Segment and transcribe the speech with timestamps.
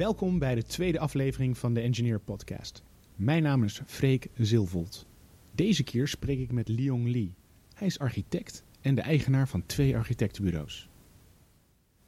[0.00, 2.82] Welkom bij de tweede aflevering van de Engineer Podcast.
[3.16, 5.06] Mijn naam is Freek Zilvold.
[5.52, 7.34] Deze keer spreek ik met Leon Lee.
[7.74, 10.88] Hij is architect en de eigenaar van twee architectenbureaus.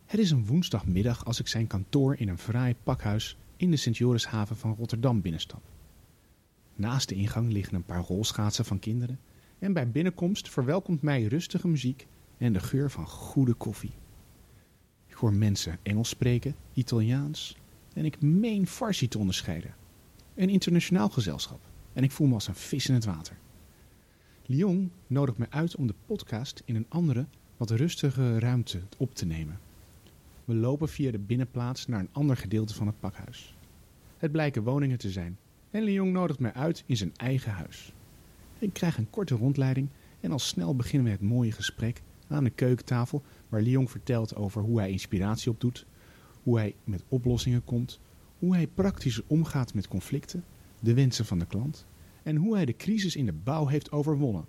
[0.04, 4.56] Het is een woensdagmiddag als ik zijn kantoor in een fraai pakhuis in de Sint-Jorishaven
[4.56, 5.62] van Rotterdam binnenstap.
[6.74, 9.20] Naast de ingang liggen een paar rolschaatsen van kinderen
[9.58, 12.06] en bij binnenkomst verwelkomt mij rustige muziek
[12.38, 13.94] en de geur van goede koffie.
[15.06, 17.60] Ik hoor mensen Engels spreken, Italiaans
[17.94, 19.74] en ik meen Farsi te onderscheiden.
[20.34, 21.60] Een internationaal gezelschap
[21.92, 23.36] en ik voel me als een vis in het water.
[24.46, 29.26] Lyon nodigt me uit om de podcast in een andere, wat rustige ruimte op te
[29.26, 29.60] nemen.
[30.44, 33.56] We lopen via de binnenplaats naar een ander gedeelte van het pakhuis.
[34.16, 35.38] Het blijken woningen te zijn
[35.70, 37.92] en Lyon nodigt mij uit in zijn eigen huis.
[38.58, 39.88] Ik krijg een korte rondleiding
[40.20, 44.62] en al snel beginnen we het mooie gesprek aan de keukentafel waar Lyon vertelt over
[44.62, 45.86] hoe hij inspiratie opdoet,
[46.42, 48.00] hoe hij met oplossingen komt,
[48.38, 50.44] hoe hij praktisch omgaat met conflicten,
[50.80, 51.86] de wensen van de klant
[52.22, 54.46] en hoe hij de crisis in de bouw heeft overwonnen.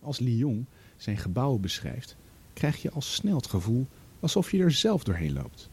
[0.00, 0.66] Als Lyon
[0.96, 2.16] zijn gebouwen beschrijft,
[2.52, 3.86] krijg je al snel het gevoel
[4.20, 5.70] alsof je er zelf doorheen loopt.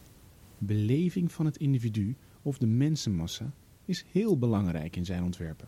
[0.58, 3.52] Beleving van het individu of de mensenmassa
[3.86, 5.68] is heel belangrijk in zijn ontwerpen.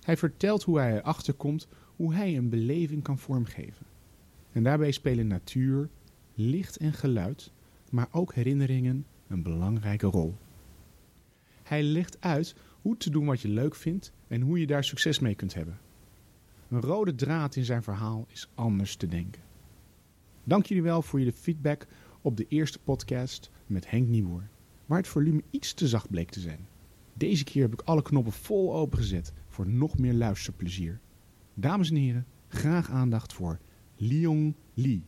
[0.00, 3.86] Hij vertelt hoe hij erachter komt hoe hij een beleving kan vormgeven.
[4.52, 5.88] En daarbij spelen natuur,
[6.34, 7.52] licht en geluid,
[7.92, 10.36] maar ook herinneringen een belangrijke rol.
[11.62, 15.18] Hij legt uit hoe te doen wat je leuk vindt en hoe je daar succes
[15.18, 15.78] mee kunt hebben.
[16.68, 19.42] Een rode draad in zijn verhaal is anders te denken.
[20.44, 21.86] Dank jullie wel voor jullie feedback
[22.20, 24.48] op de eerste podcast met Henk Nieboer,
[24.86, 26.66] waar het volume iets te zacht bleek te zijn.
[27.14, 31.00] Deze keer heb ik alle knoppen vol opengezet voor nog meer luisterplezier.
[31.54, 33.58] Dames en heren, graag aandacht voor
[33.96, 35.04] Leon Lee.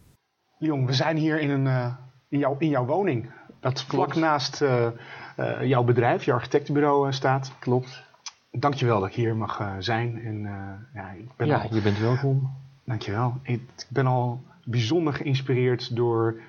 [0.59, 1.97] Leon, we zijn hier in, een, uh,
[2.35, 3.31] in, jouw, in jouw woning.
[3.61, 4.87] Dat vlak naast uh,
[5.37, 7.53] uh, jouw bedrijf, je architectenbureau staat.
[7.59, 8.03] Klopt.
[8.51, 10.23] Dankjewel dat ik hier mag zijn.
[10.25, 10.41] En,
[10.95, 11.75] ja, ik ben ja al...
[11.75, 12.51] je bent welkom.
[12.85, 13.39] Dankjewel.
[13.43, 16.41] Ik, ik ben al bijzonder geïnspireerd door,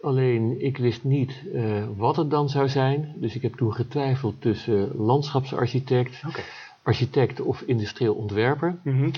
[0.00, 3.14] Alleen ik wist niet uh, wat het dan zou zijn.
[3.16, 6.44] Dus ik heb toen getwijfeld tussen landschapsarchitect, okay.
[6.82, 8.78] architect of industrieel ontwerper.
[8.82, 9.10] Mm -hmm.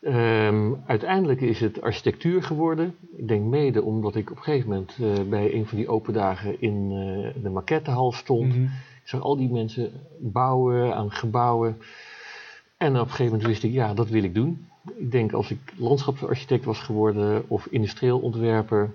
[0.00, 2.94] Um, uiteindelijk is het architectuur geworden.
[3.16, 6.12] Ik denk mede omdat ik op een gegeven moment uh, bij een van die open
[6.12, 8.46] dagen in uh, de maquettehal stond.
[8.46, 8.70] Mm -hmm.
[9.02, 11.78] Ik zag al die mensen bouwen aan gebouwen.
[12.76, 14.66] En op een gegeven moment wist ik, ja, dat wil ik doen.
[14.96, 18.94] Ik denk als ik landschapsarchitect was geworden of industrieel ontwerper,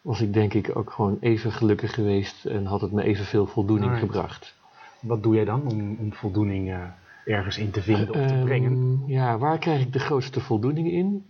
[0.00, 3.90] was ik denk ik ook gewoon even gelukkig geweest en had het me evenveel voldoening
[3.90, 4.06] right.
[4.06, 4.54] gebracht.
[5.00, 6.82] Wat doe jij dan om, om voldoening uh
[7.28, 9.02] ergens in te vinden of te um, brengen?
[9.06, 11.24] Ja, waar krijg ik de grootste voldoening in?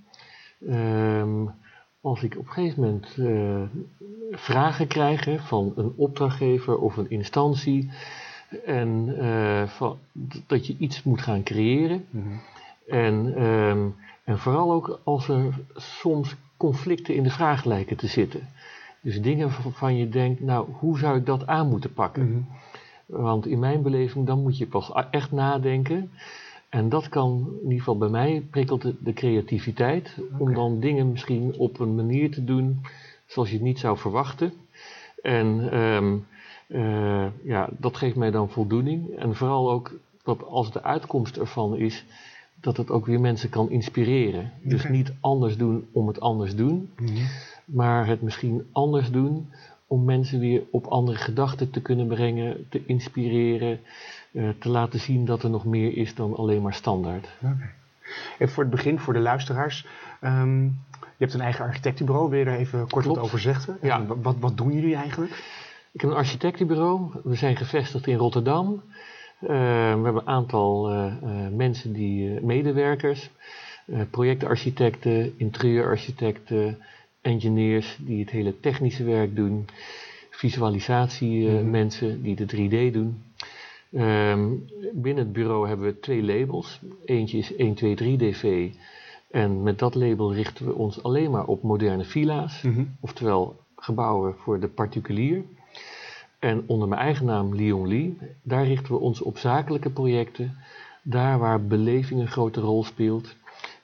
[0.70, 1.50] Um,
[2.00, 3.62] als ik op een gegeven moment uh,
[4.30, 7.90] vragen krijg hè, van een opdrachtgever of een instantie
[8.64, 9.98] en uh, van,
[10.46, 12.04] dat je iets moet gaan creëren.
[12.10, 12.40] Mm -hmm.
[12.86, 13.94] en, um,
[14.24, 18.48] en vooral ook als er soms conflicten in de vraag lijken te zitten.
[19.00, 22.22] Dus dingen waarvan je denkt, nou, hoe zou ik dat aan moeten pakken?
[22.22, 22.46] Mm -hmm.
[23.08, 26.10] Want in mijn beleving, dan moet je pas echt nadenken.
[26.68, 30.14] En dat kan, in ieder geval bij mij, prikkelt de, de creativiteit.
[30.18, 30.38] Okay.
[30.38, 32.80] Om dan dingen misschien op een manier te doen
[33.26, 34.52] zoals je het niet zou verwachten.
[35.22, 36.26] En um,
[36.66, 39.16] uh, ja, dat geeft mij dan voldoening.
[39.16, 42.04] En vooral ook dat als de uitkomst ervan is
[42.60, 44.40] dat het ook weer mensen kan inspireren.
[44.40, 44.70] Okay.
[44.70, 46.90] Dus niet anders doen om het anders doen.
[46.96, 47.26] Mm -hmm.
[47.64, 49.48] maar het misschien anders doen
[49.88, 53.80] om mensen weer op andere gedachten te kunnen brengen, te inspireren,
[54.32, 57.28] uh, te laten zien dat er nog meer is dan alleen maar standaard.
[57.42, 57.70] Okay.
[58.38, 59.86] Even voor het begin, voor de luisteraars.
[60.24, 60.64] Um,
[61.00, 63.78] je hebt een eigen architectenbureau, wil je daar even kort wat over zeggen?
[63.82, 64.06] Ja.
[64.06, 65.32] Wat, wat doen jullie eigenlijk?
[65.92, 68.82] Ik heb een architectenbureau, we zijn gevestigd in Rotterdam.
[69.42, 69.54] Uh, we
[70.02, 71.12] hebben een aantal uh,
[71.52, 73.30] mensen die medewerkers,
[74.10, 76.78] projectarchitecten, interieurarchitecten,
[77.20, 79.66] engineers die het hele technische werk doen,
[80.30, 83.22] visualisatiemensen mm die de 3D doen.
[83.92, 86.80] Um, binnen het bureau hebben we twee labels.
[87.04, 88.74] Eentje is 123DV.
[89.30, 92.96] En met dat label richten we ons alleen maar op moderne villa's, mm -hmm.
[93.00, 95.42] oftewel gebouwen voor de particulier.
[96.38, 100.56] En onder mijn eigen naam Leon Lee, daar richten we ons op zakelijke projecten,
[101.02, 103.36] daar waar beleving een grote rol speelt.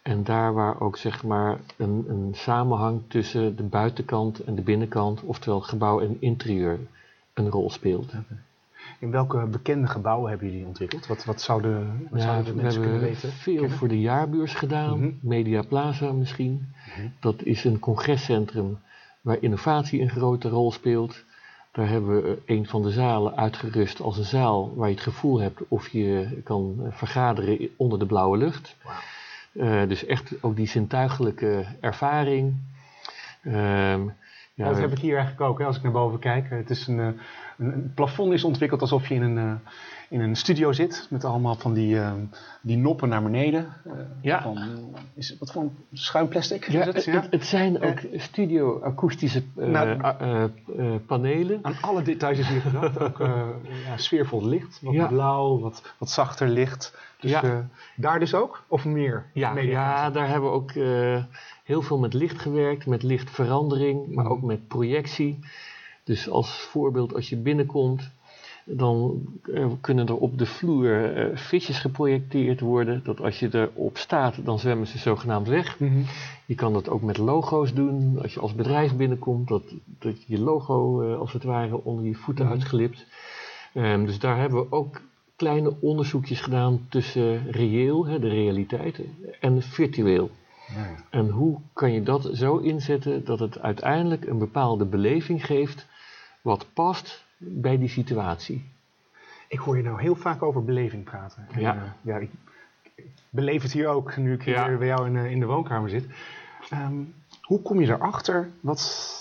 [0.04, 5.22] En daar waar ook zeg maar een, een samenhang tussen de buitenkant en de binnenkant,
[5.22, 6.78] oftewel gebouw en interieur,
[7.34, 8.12] een rol speelt.
[8.98, 11.06] In welke bekende gebouwen hebben jullie ontwikkeld?
[11.06, 13.32] Wat, wat zouden, wat ja, zouden de mensen kunnen weten?
[13.32, 13.78] veel kennen?
[13.78, 15.10] voor de jaarbeurs gedaan, Mhm.
[15.20, 16.72] Media Plaza misschien.
[16.86, 17.08] Mhm.
[17.20, 18.78] Dat is een congrescentrum
[19.20, 21.24] waar innovatie een grote rol speelt.
[21.72, 25.04] Daar hebben we eh, een van de zalen uitgerust als een zaal waar je het
[25.04, 28.76] gevoel hebt of je kan eh, vergaderen onder de blauwe lucht.
[29.54, 32.54] Eh, dus echt ook die zintuigelijke ervaring.
[33.42, 34.02] Ehm,
[34.56, 36.50] Ja, dat heb ik hier eigenlijk ook, hè, als ik naar boven kijk.
[36.50, 37.08] Het is een, eh,
[37.58, 39.52] een, plafond is ontwikkeld alsof je in een, eh,
[40.14, 41.06] in een studio zit.
[41.10, 42.12] Met allemaal van die, eh,
[42.60, 43.66] die noppen naar beneden.
[43.84, 44.42] Eh, Ja.
[44.42, 44.58] Van,
[45.14, 47.04] is, wat voor schuim plastic Ja, het, het?
[47.04, 47.12] Ja?
[47.20, 50.50] het- het zijn ook studio-akoestische eh, Nou, eh, eh,
[51.06, 51.58] panelen.
[51.62, 52.98] Aan alle details is hier gedacht.
[52.98, 53.42] Ook eh,
[53.86, 54.78] ja, sfeervol licht.
[54.82, 55.06] Wat Ja.
[55.06, 56.96] blauw, wat, wat zachter licht.
[57.20, 57.42] Dus Ja.
[57.42, 57.58] eh,
[57.96, 58.64] daar dus ook?
[58.68, 59.24] Of meer?
[59.32, 61.24] Ja, ja, daar hebben we ook eh,
[61.64, 64.32] heel veel met licht gewerkt, met lichtverandering, maar Mhm.
[64.32, 65.38] ook met projectie.
[66.04, 68.10] Dus als voorbeeld, als je binnenkomt,
[68.64, 69.22] dan
[69.54, 73.00] eh, kunnen er op de vloer eh, visjes geprojecteerd worden.
[73.04, 75.78] Dat als je erop staat, dan zwemmen ze zogenaamd weg.
[75.78, 76.02] Mhm.
[76.46, 78.18] Je kan dat ook met logo's doen.
[78.22, 79.62] Als je als bedrijf binnenkomt, dat,
[79.98, 82.54] dat je logo eh, als het ware onder je voeten Mhm.
[82.54, 83.06] uitglipt.
[83.72, 85.00] Ehm, dus daar hebben we ook
[85.36, 89.00] kleine onderzoekjes gedaan tussen reëel, hè, de realiteit,
[89.40, 90.30] en virtueel.
[90.74, 90.94] Ja.
[91.10, 95.86] En hoe kan je dat zo inzetten dat het uiteindelijk een bepaalde beleving geeft
[96.42, 98.64] wat past bij die situatie?
[99.48, 101.46] Ik hoor je nou heel vaak over beleving praten.
[101.52, 101.74] En, Ja.
[101.74, 102.30] eh, ja ik,
[102.94, 104.76] ik beleef het hier ook, nu ik hier Ja.
[104.76, 106.06] bij jou in, eh, in de woonkamer zit.
[106.70, 106.94] Ehm,
[107.42, 109.12] hoe kom je erachter wat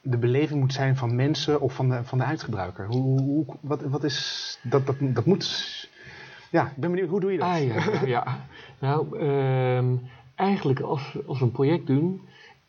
[0.00, 2.86] de beleving moet zijn van mensen of van de, van de uitgebruiker?
[2.86, 5.72] Hoe, hoe, wat, wat is, dat, dat, dat moet...
[6.50, 7.48] Ja, ik ben benieuwd, hoe doe je dat?
[7.48, 8.24] Ah ja, ja, ja.
[8.78, 9.96] Nou, ehm,
[10.34, 12.20] eigenlijk als, als we een project doen,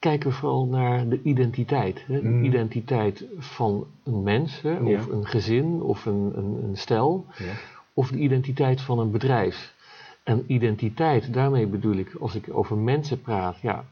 [0.10, 2.04] kijken we vooral naar de identiteit.
[2.08, 2.22] Hè?
[2.22, 2.44] De Mm.
[2.44, 4.78] identiteit van een mens, hè?
[4.78, 4.98] Ja.
[4.98, 7.54] of een gezin, of een, een, een stel, Ja.
[7.94, 9.74] of de identiteit van een bedrijf.
[10.24, 13.84] En identiteit, daarmee bedoel ik, als ik over mensen praat, ja,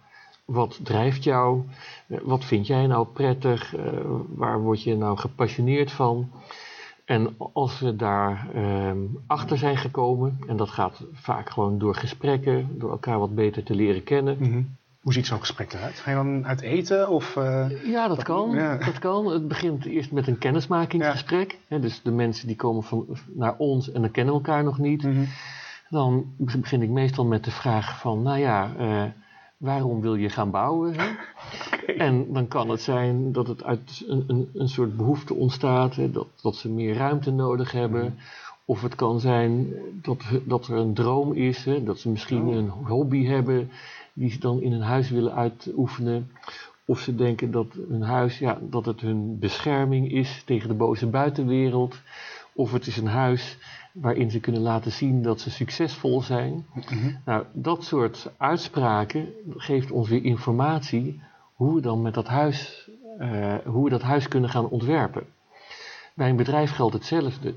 [0.46, 1.62] wat drijft jou?
[2.08, 3.76] Eh, Wat vind jij nou prettig?
[3.76, 3.84] Eh,
[4.36, 6.30] waar word je nou gepassioneerd van?
[7.06, 12.68] En als we daar ehm, achter zijn gekomen, en dat gaat vaak gewoon door gesprekken,
[12.80, 14.38] door elkaar wat beter te leren kennen.
[14.40, 14.62] Mhm.
[15.04, 16.00] Hoe ziet zo'n gesprek eruit?
[16.00, 17.10] Ga je dan uit eten?
[17.10, 18.52] Of, eh, Ja, dat kan.
[18.52, 18.78] Ja.
[18.78, 19.26] Dat kan.
[19.26, 21.58] Het begint eerst met een kennismakingsgesprek.
[21.70, 25.04] Dus de mensen die komen van, naar ons en dan kennen elkaar nog niet.
[25.04, 25.24] mhm.
[25.90, 29.04] Dan begin ik meestal met de vraag van, nou ja, eh,
[29.58, 30.94] waarom wil je gaan bouwen?
[30.96, 31.06] Hè?
[31.98, 36.12] En dan kan het zijn dat het uit een, een, een soort behoefte ontstaat, hè,
[36.12, 38.18] dat, dat ze meer ruimte nodig hebben.
[38.66, 42.56] Of het kan zijn dat, dat er een droom is, hè, dat ze misschien Oh.
[42.56, 43.70] een hobby hebben
[44.14, 46.32] die ze dan in hun huis willen uitoefenen.
[46.86, 51.08] Of ze denken dat hun huis, ja, dat het hun bescherming is tegen de boze
[51.08, 52.02] buitenwereld.
[52.54, 53.58] Of het is een huis
[53.94, 56.66] waarin ze kunnen laten zien dat ze succesvol zijn.
[56.74, 57.16] Mhm.
[57.26, 59.28] Nou, dat soort uitspraken
[59.58, 61.22] geeft ons weer informatie
[61.54, 62.90] hoe we dan met dat huis,
[63.20, 65.26] eh, hoe we dat huis kunnen gaan ontwerpen.
[66.14, 67.54] Bij een bedrijf geldt hetzelfde.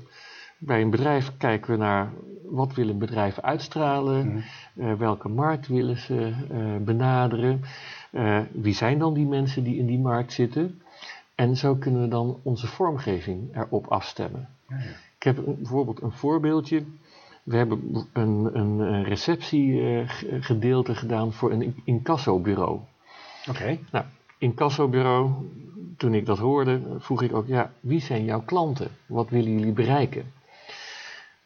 [0.57, 2.11] Bij een bedrijf kijken we naar
[2.49, 4.43] wat wil een bedrijf uitstralen,
[4.75, 7.61] eh, welke markt willen ze eh, benaderen,
[8.11, 10.81] eh, wie zijn dan die mensen die in die markt zitten.
[11.35, 14.47] En zo kunnen we dan onze vormgeving erop afstemmen.
[14.69, 14.83] Ja, ja.
[15.17, 16.83] Ik heb een- bijvoorbeeld een voorbeeldje.
[17.43, 22.79] We hebben een, een, receptiegedeelte gedaan voor een incassobureau.
[23.49, 23.77] Oké.
[23.91, 24.05] Nou,
[24.37, 25.31] incassobureau,
[25.97, 28.87] toen ik dat hoorde, vroeg ik ook, ja, wie zijn jouw klanten?
[29.05, 30.31] Wat willen jullie bereiken?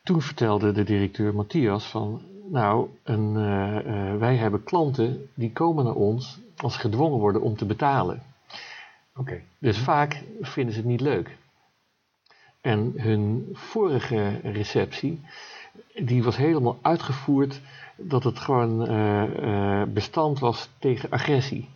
[0.03, 5.85] Toen vertelde de directeur Matthias van, Nou, een, eh, eh, wij hebben klanten die komen
[5.85, 8.23] naar ons als ze gedwongen worden om te betalen.
[9.15, 9.41] Oké.
[9.57, 11.37] Dus vaak vinden ze het niet leuk.
[12.61, 15.21] En hun vorige receptie,
[15.95, 17.61] die was helemaal uitgevoerd
[17.95, 21.69] dat het gewoon eh, bestand was tegen agressie.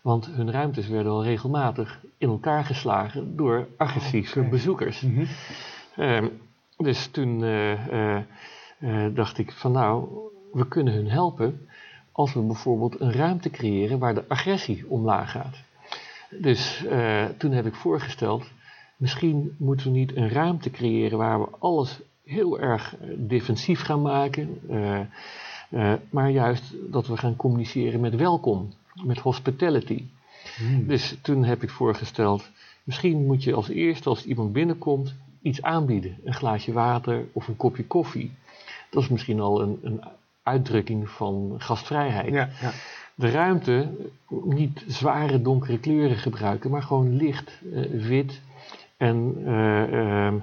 [0.00, 5.00] Want hun ruimtes werden al regelmatig in elkaar geslagen door agressieve bezoekers.
[5.00, 5.24] Mhm.
[5.96, 6.26] Ehm,
[6.82, 8.22] dus toen eh, eh,
[8.78, 10.08] eh, dacht ik van nou,
[10.52, 11.68] we kunnen hun helpen
[12.12, 15.56] als we bijvoorbeeld een ruimte creëren waar de agressie omlaag gaat.
[16.30, 16.84] Dus
[17.36, 18.50] toen heb ik voorgesteld,
[18.96, 24.60] misschien moeten we niet een ruimte creëren waar we alles heel erg defensief gaan maken,
[26.10, 28.72] maar juist dat we gaan communiceren met welkom,
[29.04, 30.04] met hospitality.
[30.56, 30.86] Hmm.
[30.86, 32.50] Dus toen heb ik voorgesteld,
[32.84, 36.16] misschien moet je als eerste als iemand binnenkomt iets aanbieden.
[36.24, 38.32] Een glaasje water of een kopje koffie.
[38.90, 40.00] Dat is misschien al een, een
[40.42, 42.32] uitdrukking van gastvrijheid.
[42.32, 42.70] Ja, ja.
[43.14, 43.88] De ruimte,
[44.44, 48.40] niet zware donkere kleuren gebruiken, maar gewoon licht, eh, wit
[48.96, 50.38] en, eh, ehm,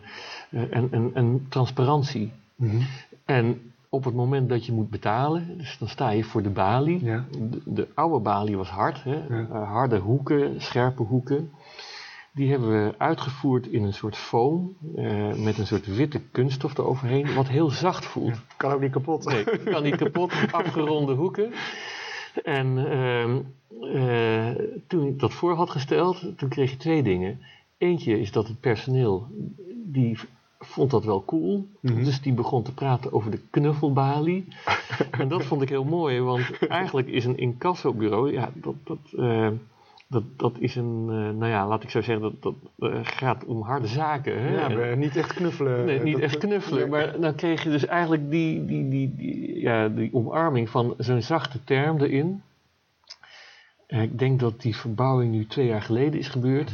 [0.50, 2.32] eh, en, en, en transparantie.
[2.56, 2.82] Mhm.
[3.26, 7.06] En op het moment dat je moet betalen, dus dan sta je voor de balie.
[7.06, 7.26] Ja.
[7.32, 9.44] De, de oude balie was hard, hè?
[9.50, 11.52] Harde hoeken, scherpe hoeken.
[12.38, 17.34] Die hebben we uitgevoerd in een soort foam, eh, met een soort witte kunststof eroverheen,
[17.34, 18.36] wat heel zacht voelt.
[18.58, 19.26] Kan ook niet kapot.
[19.26, 21.52] Nee, kan niet kapot, afgeronde hoeken.
[22.44, 23.40] En ehm,
[23.96, 27.40] eh, toen ik dat voor had gesteld, toen kreeg je twee dingen.
[27.78, 29.28] Eentje is dat het personeel,
[29.86, 30.18] die
[30.60, 31.68] vond dat wel cool.
[31.80, 32.04] Mhm.
[32.04, 34.48] Dus die begon te praten over de knuffelbalie.
[35.20, 39.50] en dat vond ik heel mooi, want eigenlijk is een incassobureau, ja, dat, dat, eh,
[40.08, 43.46] dat, dat is een, eh, nou ja, laat ik zo zeggen, dat, dat eh, gaat
[43.46, 44.42] om harde zaken.
[44.42, 44.54] Hè?
[44.54, 45.86] Ja, En- niet echt knuffelen.
[45.86, 46.90] Nee, niet Dat- echt knuffelen, nee.
[46.90, 51.22] maar dan kreeg je dus eigenlijk die, die, die, die, ja, die omarming van zo'n
[51.22, 52.42] zachte term erin.
[53.88, 56.74] En ik denk dat die verbouwing nu twee jaar geleden is gebeurd.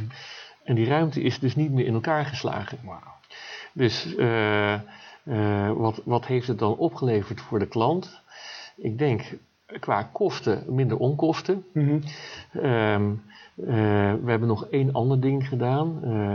[0.64, 2.78] En die ruimte is dus niet meer in elkaar geslagen.
[2.84, 3.00] Wauw.
[3.74, 8.22] Dus eh, eh, wat, wat heeft het dan opgeleverd voor de klant?
[8.76, 9.22] Ik denk
[9.80, 11.66] qua kosten minder onkosten.
[11.74, 12.00] Mhm.
[12.52, 13.12] Ehm,
[13.56, 16.04] eh, we hebben nog één ander ding gedaan.
[16.04, 16.34] Eh,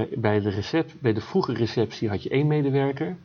[0.00, 3.16] eh, bij, de recept, bij de vroege receptie had je één medewerker.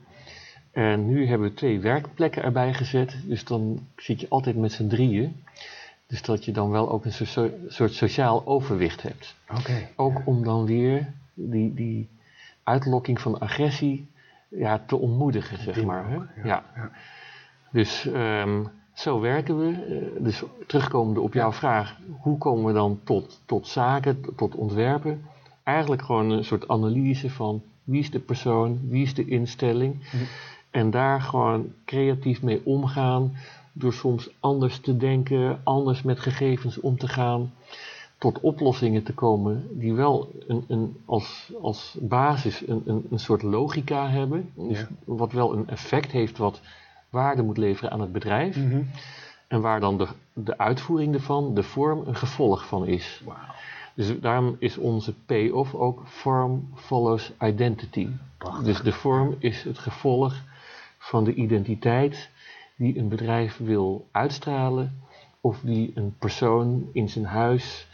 [0.72, 3.18] En nu hebben we twee werkplekken erbij gezet.
[3.24, 5.44] Dus dan zit je altijd met z'n drieën.
[6.08, 9.36] Dus dat je dan wel ook een soort, soort sociaal overwicht hebt.
[9.96, 12.10] Ook om dan weer die, die
[12.64, 14.08] uitlokking van agressie
[14.48, 16.10] ja, te ontmoedigen, zeg maar.
[16.10, 16.16] Hè?
[16.16, 16.64] ook, ja, Ja.
[16.76, 16.92] ja.
[17.72, 18.64] Dus ehm,
[18.98, 19.72] zo werken we.
[19.72, 25.22] Eh, dus terugkomende op jouw vraag, hoe komen we dan tot, tot zaken, tot- ontwerpen?
[25.64, 29.96] Eigenlijk gewoon een soort analyse van wie is de persoon, wie is de instelling.
[30.72, 33.36] En daar gewoon creatief mee omgaan,
[33.72, 37.54] door soms anders te denken, anders met gegevens om te gaan,
[38.18, 43.42] tot oplossingen te komen die wel een, een, als, als basis een, een, een soort
[43.44, 44.50] logica hebben.
[44.56, 44.88] Dus Ja.
[45.06, 46.62] wat wel een effect heeft wat
[47.10, 48.58] waarde moet leveren aan het bedrijf.
[48.58, 48.82] Mhm.
[49.48, 53.24] En waar dan de, de uitvoering ervan, de vorm, een gevolg van is.
[53.94, 58.08] Dus daarom is onze payoff ook form follows identity.
[58.38, 58.66] Prachtig.
[58.66, 60.36] Dus de vorm is het gevolg
[60.98, 62.30] van de identiteit
[62.76, 65.02] die een bedrijf wil uitstralen
[65.42, 67.87] of die een persoon in zijn huis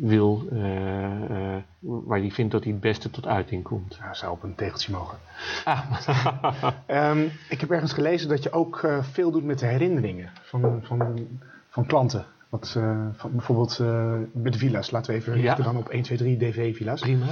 [0.00, 3.96] wil, eh, eh, waar die vindt dat hij het beste tot uiting komt.
[4.00, 5.18] Ja, zou op een tegeltje mogen.
[5.64, 5.90] Ah,
[6.86, 10.80] Ehm, ik heb ergens gelezen dat je ook eh, veel doet met de herinneringen van,
[10.82, 11.26] van,
[11.68, 12.24] van klanten.
[12.48, 12.68] Wat,
[13.16, 15.40] van, bijvoorbeeld eh, met de villa's, laten we even Ja.
[15.42, 17.00] richten dan op 1, 2, 3 DV-villa's.
[17.00, 17.26] prima.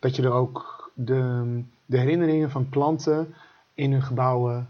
[0.00, 3.34] Dat je er ook de, de herinneringen van klanten
[3.74, 4.68] in hun gebouwen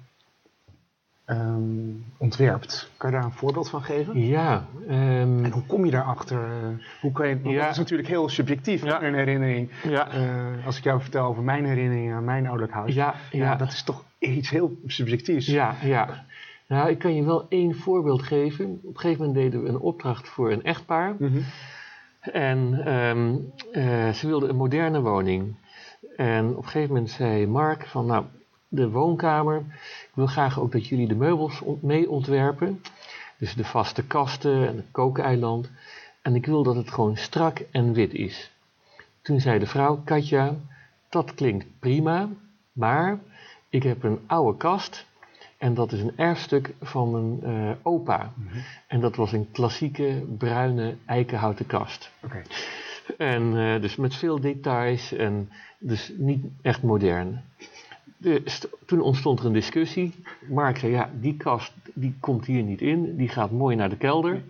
[1.25, 1.89] ehm,
[2.19, 2.91] ontwerpt.
[2.97, 4.27] Kan je daar een voorbeeld van geven?
[4.27, 6.39] Ja, ehm, En hoe kom je daarachter?
[6.45, 7.63] Eh, hoe kan je, Ja.
[7.63, 9.03] Dat is natuurlijk heel subjectief, Ja.
[9.03, 9.71] een herinnering.
[9.83, 12.95] ja, Eh, als ik jou vertel over mijn herinneringen aan mijn ouderlijk huis.
[12.95, 15.47] ja, ja, dat is toch iets heel subjectiefs.
[15.47, 16.25] ja, ja.
[16.69, 18.81] Nou, ik kan je wel één voorbeeld geven.
[18.83, 21.15] Op een gegeven moment deden we een opdracht voor een echtpaar.
[21.19, 21.39] Mhm.
[22.21, 23.35] En ehm,
[23.73, 25.55] eh, ze wilden een moderne woning.
[26.17, 28.25] En op een gegeven moment zei Mark van, nou,
[28.75, 32.81] de woonkamer, ik wil graag ook dat jullie de meubels mee ontwerpen.
[33.39, 35.71] Dus de vaste kasten en het kookeiland.
[36.23, 38.51] En ik wil dat het gewoon strak en wit is.
[39.23, 40.55] Toen zei de vrouw, Katja,
[41.09, 42.29] dat klinkt prima,
[42.73, 43.19] maar
[43.69, 45.07] ik heb een oude kast
[45.59, 48.33] en dat is een erfstuk van mijn eh, opa.
[48.35, 48.59] Mhm.
[48.87, 52.11] En dat was een klassieke bruine eikenhouten kast.
[53.19, 57.43] En eh, dus met veel details en dus niet echt modern.
[58.87, 60.15] Toen ontstond er een discussie.
[60.49, 63.97] Mark zei, ja, die kast die komt hier niet in, die gaat mooi naar de
[63.97, 64.43] kelder.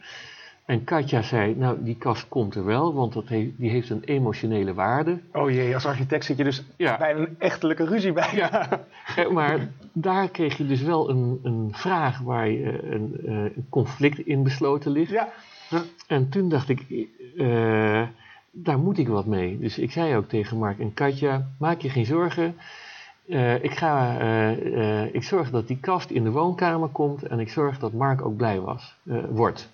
[0.64, 4.02] En Katja zei, nou, die kast komt er wel, want dat heeft, die heeft een
[4.04, 5.19] emotionele waarde.
[5.33, 6.97] Oh jee, als architect zit je dus Ja.
[6.99, 8.31] bij een echtelijke ruzie bij.
[8.35, 8.69] Ja,
[9.16, 13.35] eh, maar daar kreeg je dus wel een, een vraag waar je, eh, een, eh,
[13.35, 15.11] een conflict in besloten ligt.
[15.11, 15.28] Ja.
[16.07, 18.02] En toen dacht ik, eh,
[18.50, 19.59] daar moet ik wat mee.
[19.59, 22.54] Dus ik zei ook tegen Mark en Katja, maak je geen zorgen.
[23.28, 27.40] Eh, ik, ga, eh, eh, ik zorg dat die kast in de woonkamer komt en
[27.40, 28.95] ik zorg dat Mark ook blij was,
[29.31, 29.73] wordt.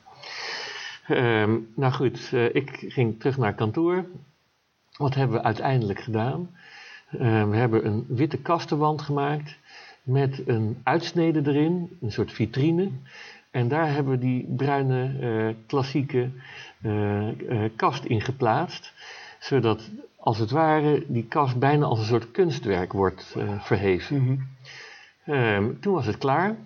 [1.07, 4.05] Ehm, nou goed, ik ging terug naar kantoor.
[4.97, 6.51] Wat hebben we uiteindelijk gedaan?
[7.11, 9.59] We hebben een witte kastenwand gemaakt
[10.03, 12.91] met een uitsnede erin, een soort vitrine.
[13.51, 16.31] En daar hebben we die bruine klassieke
[17.77, 18.93] kast in geplaatst.
[19.39, 24.23] Zodat als het ware die kast bijna als een soort kunstwerk wordt eh, verheven.
[24.23, 24.37] Mhm.
[25.25, 26.57] Ehm, toen was het klaar.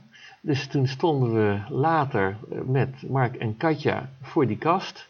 [0.41, 5.09] Dus toen stonden we later eh, met Mark en Katja voor die kast.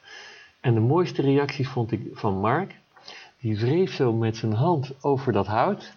[0.60, 2.74] En de mooiste reactie vond ik van Mark.
[3.40, 5.92] Die wreef zo met zijn hand over dat hout.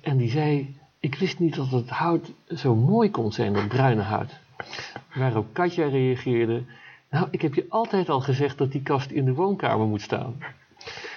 [0.00, 4.02] En die zei: Ik wist niet dat het hout zo mooi kon zijn, dat bruine
[4.02, 4.38] hout.
[5.14, 6.62] Waarop Katja reageerde:
[7.10, 10.36] Nou, ik heb je altijd al gezegd dat die kast in de woonkamer moet staan.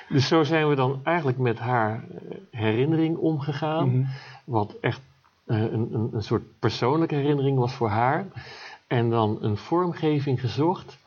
[0.10, 3.90] Dus zo zijn we dan eigenlijk met haar eh, herinnering omgegaan.
[3.90, 4.06] Mhm.
[4.46, 5.02] Wat echt
[5.46, 8.26] eh, een, een, een soort persoonlijke herinnering was voor haar.
[8.88, 10.98] En dan een vormgeving gezocht,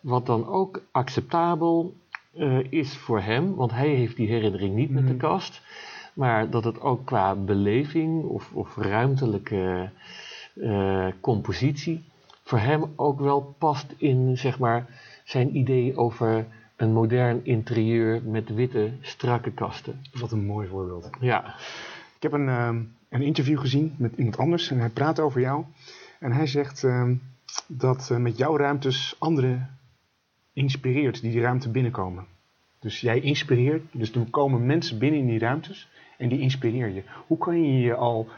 [0.00, 1.94] wat dan ook acceptabel
[2.34, 5.20] eh, is voor hem, want hij heeft die herinnering niet met de Mhm.
[5.20, 5.62] kast.
[6.14, 9.90] Maar dat het ook qua beleving of, of ruimtelijke
[11.20, 12.04] compositie
[12.42, 14.86] voor hem ook wel past in zeg maar,
[15.24, 16.46] zijn idee over
[16.80, 20.02] een modern interieur met witte, strakke kasten.
[20.12, 21.10] Wat een mooi voorbeeld.
[21.20, 21.54] Ja,
[22.16, 25.64] Ik heb een, ehm, een interview gezien met iemand anders en hij praat over jou.
[26.18, 27.14] En hij zegt ehm,
[27.66, 29.78] dat eh, met jouw ruimtes anderen
[30.52, 32.24] inspireert die die ruimte binnenkomen.
[32.78, 35.88] Dus jij inspireert, dus er komen mensen binnen in die ruimtes
[36.18, 37.02] en die inspireer je.
[37.26, 38.28] Hoe kan je je al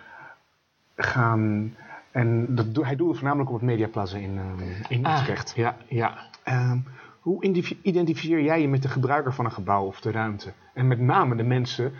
[0.97, 1.75] gaan,
[2.11, 5.53] en dat, hij doelde voornamelijk op het Mediaplaza in, ehm, in Ah, Utrecht.
[5.57, 6.19] ja, ja.
[7.23, 7.43] Hoe
[7.83, 10.53] identificeer jij je met de gebruiker van een gebouw of de ruimte?
[10.75, 11.93] En met name de mensen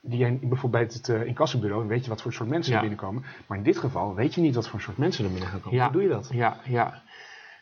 [0.00, 2.78] die jij bijvoorbeeld bij het uh, incassobureau, weet je wat voor soort mensen Ja.
[2.82, 3.24] er binnenkomen.
[3.46, 5.78] Maar in dit geval weet je niet wat voor soort mensen er binnen gaan komen.
[5.78, 5.84] Ja.
[5.84, 6.28] Hoe doe je dat?
[6.32, 7.02] Ja, ja.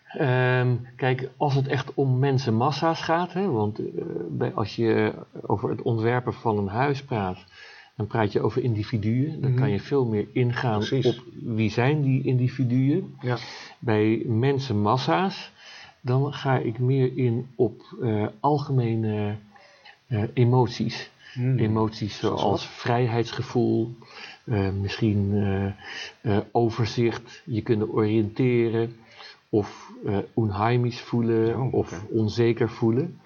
[0.08, 3.84] Ehm, kijk, als het echt om mensenmassa's gaat, hè, want eh,
[4.30, 7.44] bij, als je over het ontwerpen van een huis praat,
[7.96, 9.40] dan praat je over individuen.
[9.40, 9.60] Dan Mhm.
[9.60, 11.06] kan je veel meer ingaan Precies.
[11.06, 13.14] op wie zijn die individuen.
[13.20, 13.36] Ja.
[13.78, 15.52] Bij mensenmassa's,
[16.06, 19.36] dan ga ik meer in op eh, algemene
[20.06, 21.10] eh, emoties.
[21.32, 21.58] Hmm.
[21.58, 23.94] Emoties Zoals vrijheidsgevoel,
[24.44, 25.34] eh, misschien
[26.50, 28.96] overzicht, je kunnen oriënteren,
[29.48, 33.20] of eh onheimisch voelen, Oh, of onzeker voelen.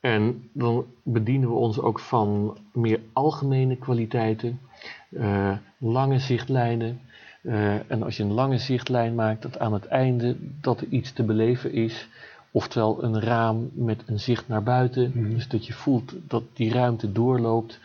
[0.00, 4.60] En dan bedienen we ons ook van meer algemene kwaliteiten,
[5.78, 7.00] lange zichtlijnen.
[7.42, 11.12] Eh, en als je een lange zichtlijn maakt, dat aan het einde dat er iets
[11.12, 12.08] te beleven is,
[12.52, 15.12] Oftewel een raam met een zicht naar buiten.
[15.14, 15.34] Mhm.
[15.34, 17.78] Dus dat je voelt dat die ruimte doorloopt.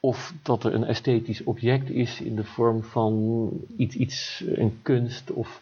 [0.00, 5.30] Of dat er een esthetisch object is in de vorm van iets, iets een kunst.
[5.30, 5.60] Of,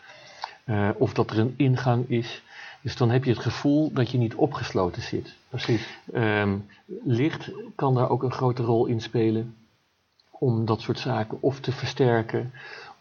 [0.64, 2.42] eh, of dat er een ingang is.
[2.80, 5.34] Dus dan heb je het gevoel dat je niet opgesloten zit.
[5.48, 5.98] Precies.
[6.12, 6.56] Ehm,
[7.04, 9.54] licht kan daar ook een grote rol in spelen.
[10.30, 12.52] Om dat soort zaken of te versterken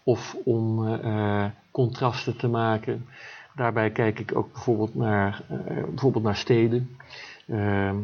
[0.03, 3.05] of om eh, eh, contrasten te maken.
[3.55, 6.97] Daarbij kijk ik ook bijvoorbeeld naar, eh, bijvoorbeeld naar steden.
[7.47, 7.95] Ehm,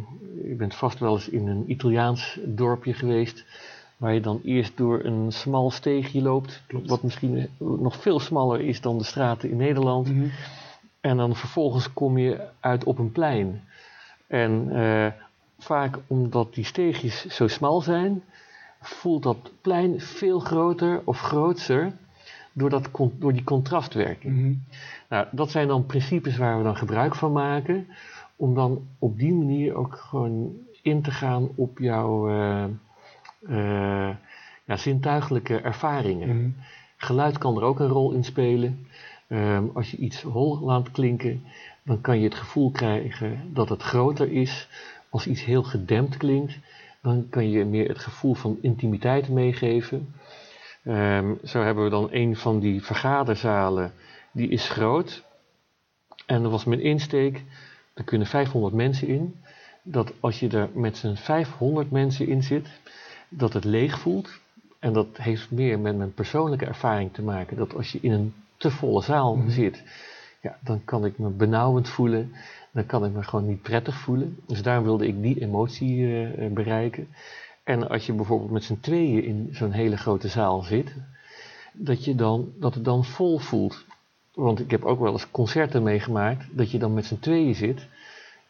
[0.43, 3.45] je bent vast wel eens in een Italiaans dorpje geweest.
[3.97, 6.63] Waar je dan eerst door een smal steegje loopt.
[6.67, 6.89] Klopt.
[6.89, 10.13] Wat misschien nog veel smaller is dan de straten in Nederland.
[10.13, 10.27] Mhm.
[11.01, 13.61] En dan vervolgens kom je uit op een plein.
[14.27, 15.11] En eh,
[15.59, 18.23] vaak omdat die steegjes zo smal zijn,
[18.87, 21.93] voelt dat plein veel groter of grootser
[22.53, 24.35] door, dat, door die contrastwerking.
[24.35, 24.53] Mhm.
[25.09, 27.87] Nou, dat zijn dan principes waar we dan gebruik van maken,
[28.35, 32.63] om dan op die manier ook gewoon in te gaan op jouw eh,
[33.47, 34.15] eh,
[34.65, 36.27] ja, zintuigelijke ervaringen.
[36.27, 36.49] Mhm.
[36.97, 38.87] Geluid kan er ook een rol in spelen.
[39.27, 41.43] Ehm, als je iets hol laat klinken,
[41.83, 44.67] dan kan je het gevoel krijgen dat het groter is.
[45.09, 46.59] Als iets heel gedempt klinkt,
[47.01, 50.13] dan kan je meer het gevoel van intimiteit meegeven.
[50.83, 53.91] Ehm, zo hebben we dan een van die vergaderzalen,
[54.31, 55.23] die is groot.
[56.25, 57.43] En dat was mijn insteek,
[57.93, 59.35] er kunnen 500 mensen in.
[59.81, 62.67] Dat als je er met z'n 500 mensen in zit,
[63.29, 64.39] dat het leeg voelt
[64.79, 67.57] En dat heeft meer met mijn persoonlijke ervaring te maken.
[67.57, 69.49] Dat als je in een te volle zaal Mhm.
[69.49, 69.83] zit,
[70.41, 72.31] ja, dan kan ik me benauwend voelen.
[72.71, 74.39] Dan kan ik me gewoon niet prettig voelen.
[74.45, 77.07] Dus daarom wilde ik die emotie eh, eh, bereiken.
[77.63, 80.95] En als je bijvoorbeeld met z'n tweeën in zo'n hele grote zaal zit,
[81.73, 83.85] dat, je dan, dat het dan vol voelt.
[84.33, 87.79] Want ik heb ook wel eens concerten meegemaakt, dat je dan met z'n tweeën zit.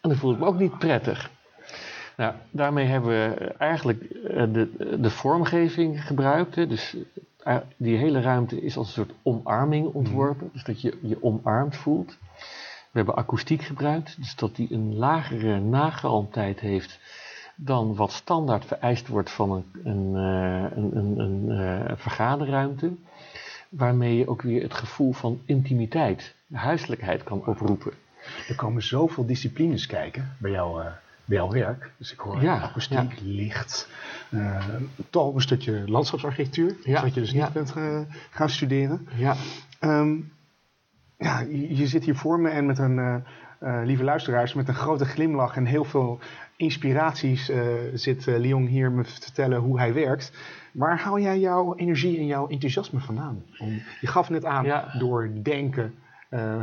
[0.02, 1.32] En dan voel ik me ook niet prettig.
[2.18, 6.56] Nou, daarmee hebben we eigenlijk eh, de, de vormgeving gebruikt.
[6.56, 6.68] Hè.
[6.68, 6.96] Dus
[7.78, 10.50] die hele ruimte is als een soort omarming ontworpen.
[10.54, 12.18] Dus dat je je omarmd voelt.
[12.92, 17.00] We hebben akoestiek gebruikt, dus dat die een lagere nagalmtijd heeft
[17.60, 21.50] dan wat standaard vereist wordt van een, een, eh, een, een, een
[21.88, 22.92] eh, vergaderruimte.
[23.70, 27.92] Waarmee je ook weer het gevoel van intimiteit, huiselijkheid kan oproepen.
[28.48, 30.92] Er komen zoveel disciplines kijken bij, jou, eh,
[31.26, 31.92] bij jouw werk.
[31.98, 33.90] Dus ik hoor Ja, akoestiek, licht,
[34.32, 34.66] eh
[35.10, 36.76] tal een stukje landschapsarchitectuur.
[36.84, 37.44] Ja, Wat je dus ja.
[37.44, 37.74] niet bent
[38.30, 39.08] gaan studeren.
[39.16, 39.36] Ja,
[39.80, 40.16] Ehm,
[41.18, 43.16] ja, je, je zit hier voor me en met een, eh,
[43.60, 46.20] eh, lieve luisteraars, met een grote glimlach en heel veel
[46.56, 47.52] inspiraties
[47.94, 50.32] zit Leon hier me te vertellen hoe hij werkt.
[50.74, 53.44] Waar haal jij jouw energie en jouw enthousiasme vandaan?
[53.58, 54.94] Om, je gaf net aan, Ja.
[55.00, 55.94] door denken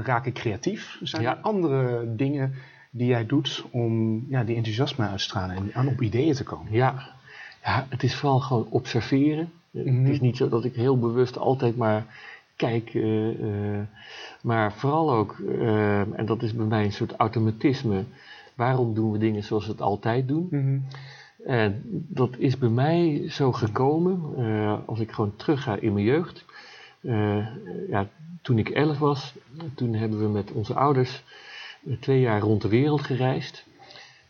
[0.04, 0.98] raak ik creatief.
[1.02, 2.54] Zijn er andere dingen
[2.90, 6.44] die jij doet om ja, die enthousiasme uit te stralen en aan op ideeën te
[6.44, 6.72] komen?
[6.72, 7.12] ja.
[7.64, 9.52] Ja, het is vooral gewoon observeren.
[9.72, 10.02] Eh, Mhm.
[10.02, 12.06] Het is niet zo dat ik heel bewust altijd maar
[12.56, 13.82] kijk, eh, eh,
[14.42, 15.38] maar vooral ook,
[16.16, 18.04] en dat is bij mij een soort automatisme,
[18.54, 20.48] waarom doen we dingen zoals we het altijd doen?
[20.50, 20.78] Mhm.
[21.46, 24.20] En dat is bij mij zo gekomen,
[24.86, 26.44] als ik gewoon terugga in mijn jeugd.
[27.88, 28.08] Ja,
[28.42, 29.34] toen ik elf was,
[29.74, 31.22] toen hebben we met onze ouders
[32.00, 33.66] twee jaar rond de wereld gereisd.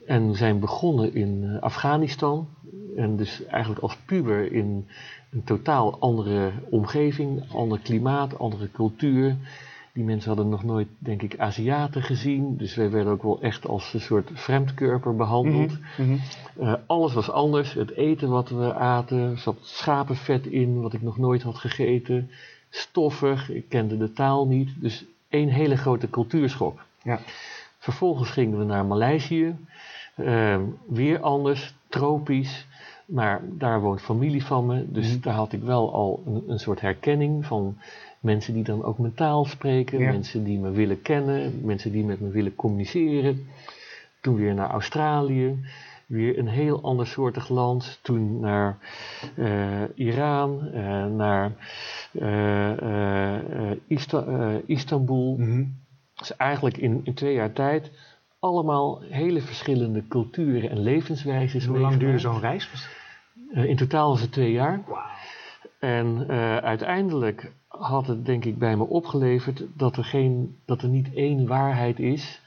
[0.07, 2.49] En we zijn begonnen in eh, Afghanistan.
[2.97, 4.89] En dus eigenlijk als puber in
[5.31, 9.37] een totaal andere omgeving, ander klimaat, andere cultuur.
[9.93, 12.57] Die mensen hadden nog nooit, denk ik, Aziaten gezien.
[12.57, 15.79] Dus wij werden ook wel echt als een soort vreemdkörper behandeld.
[15.97, 16.11] Mhm.
[16.11, 16.19] Mhm.
[16.59, 17.73] Eh, alles was anders.
[17.73, 22.31] Het eten wat we aten, er zat schapenvet in, wat ik nog nooit had gegeten.
[22.71, 24.71] Stoffig, ik kende de taal niet.
[24.81, 26.81] Dus één hele grote cultuurschok.
[27.03, 27.21] Ja.
[27.79, 29.57] Vervolgens gingen we naar Maleisië.
[30.15, 32.67] Eh, weer anders, tropisch.
[33.07, 34.85] Maar daar woont familie van me.
[34.93, 35.21] Dus Mhm.
[35.21, 37.77] daar had ik wel al een, een soort herkenning van
[38.21, 39.99] mensen die dan ook mijn taal spreken.
[39.99, 40.11] Ja.
[40.11, 41.61] Mensen die me willen kennen.
[41.65, 43.47] Mensen die met me willen communiceren.
[44.21, 45.59] Toen weer naar Australië.
[46.07, 47.99] Weer een heel ander soortig land.
[48.03, 48.79] Toen naar
[49.37, 50.69] eh, Iran.
[50.73, 51.53] eh, naar
[52.13, 52.71] eh,
[54.67, 55.37] Istanbul.
[55.39, 55.65] Mhm.
[56.15, 57.91] Dus eigenlijk in, in twee jaar tijd
[58.45, 61.67] allemaal hele verschillende culturen en levenswijzes.
[61.67, 62.89] Hoe lang duurde zo'n reis?
[63.53, 64.81] Eh, in totaal was het twee jaar.
[65.79, 70.89] En eh, uiteindelijk had het denk ik bij me opgeleverd dat er, geen, dat er
[70.89, 72.43] niet één waarheid is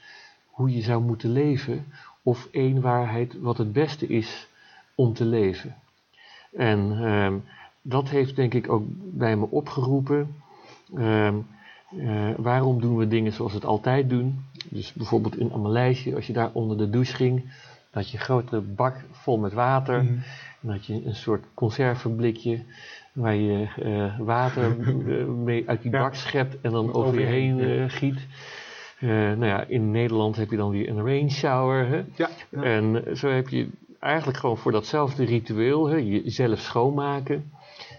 [0.46, 1.84] hoe je zou moeten leven,
[2.22, 4.48] of één waarheid wat het beste is
[4.94, 5.76] om te leven.
[6.52, 7.34] En ehm,
[7.82, 10.34] dat heeft denk ik ook bij me opgeroepen.
[10.94, 11.34] ehm,
[11.96, 14.44] eh, waarom doen we dingen zoals we het altijd doen?
[14.68, 17.42] Dus bijvoorbeeld in Maleisië, als je daar onder de douche ging,
[17.90, 20.04] had je een grote bak vol met water.
[20.04, 20.14] Mhm.
[20.60, 22.60] Dan had je een soort conserveblikje
[23.12, 24.76] waar je eh, water
[25.44, 26.00] mee uit die Ja.
[26.00, 28.26] bak schept en dan Over je heen, eh, giet.
[28.98, 31.88] Eh, nou ja, in Nederland heb je dan weer een rain shower.
[31.88, 31.96] Hè?
[32.16, 32.28] Ja.
[32.48, 32.62] ja.
[32.62, 37.50] En zo heb je eigenlijk gewoon voor datzelfde ritueel, hè, jezelf schoonmaken,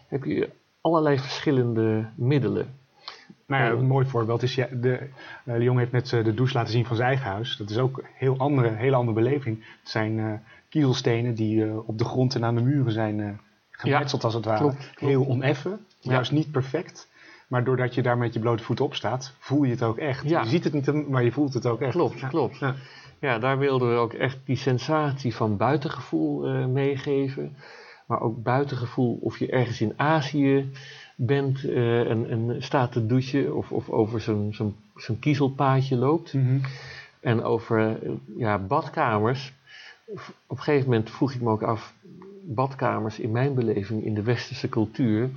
[0.08, 0.50] heb je
[0.82, 2.68] allerlei verschillende middelen.
[3.50, 5.10] Nou ja, Eh, een mooi voorbeeld is, ja, de,
[5.44, 7.58] Leon heeft net eh, de douche laten zien van zijn eigen huis.
[7.58, 9.66] Dat is ook een heel andere, hele andere beleving.
[9.80, 10.34] Het zijn eh,
[10.70, 13.40] kiezelstenen die op de grond en aan de muren zijn
[13.72, 14.60] gemetseld als het ware.
[14.60, 15.12] klopt, klopt.
[15.14, 17.08] Heel oneffen, juist niet perfect.
[17.48, 20.30] Maar doordat je daar met je blote voeten op staat, voel je het ook echt.
[20.30, 20.42] Ja.
[20.42, 21.92] Je ziet het niet, maar je voelt het ook echt.
[21.92, 22.60] Klopt, klopt.
[22.60, 22.76] Ja.
[23.20, 27.56] Ja, daar wilden we ook echt die sensatie van buitengevoel meegeven.
[28.06, 30.72] Maar ook buitengevoel of je ergens in Azië
[31.22, 36.34] bent eh, en, en staat te douchen of, of over zo'n zo'n zo'n kiezelpaadje loopt.
[36.34, 36.58] Mhm.
[37.20, 39.54] En over eh, ja, badkamers.
[40.48, 41.94] Op een gegeven moment vroeg ik me ook af,
[42.44, 45.30] badkamers in mijn beleving in de westerse cultuur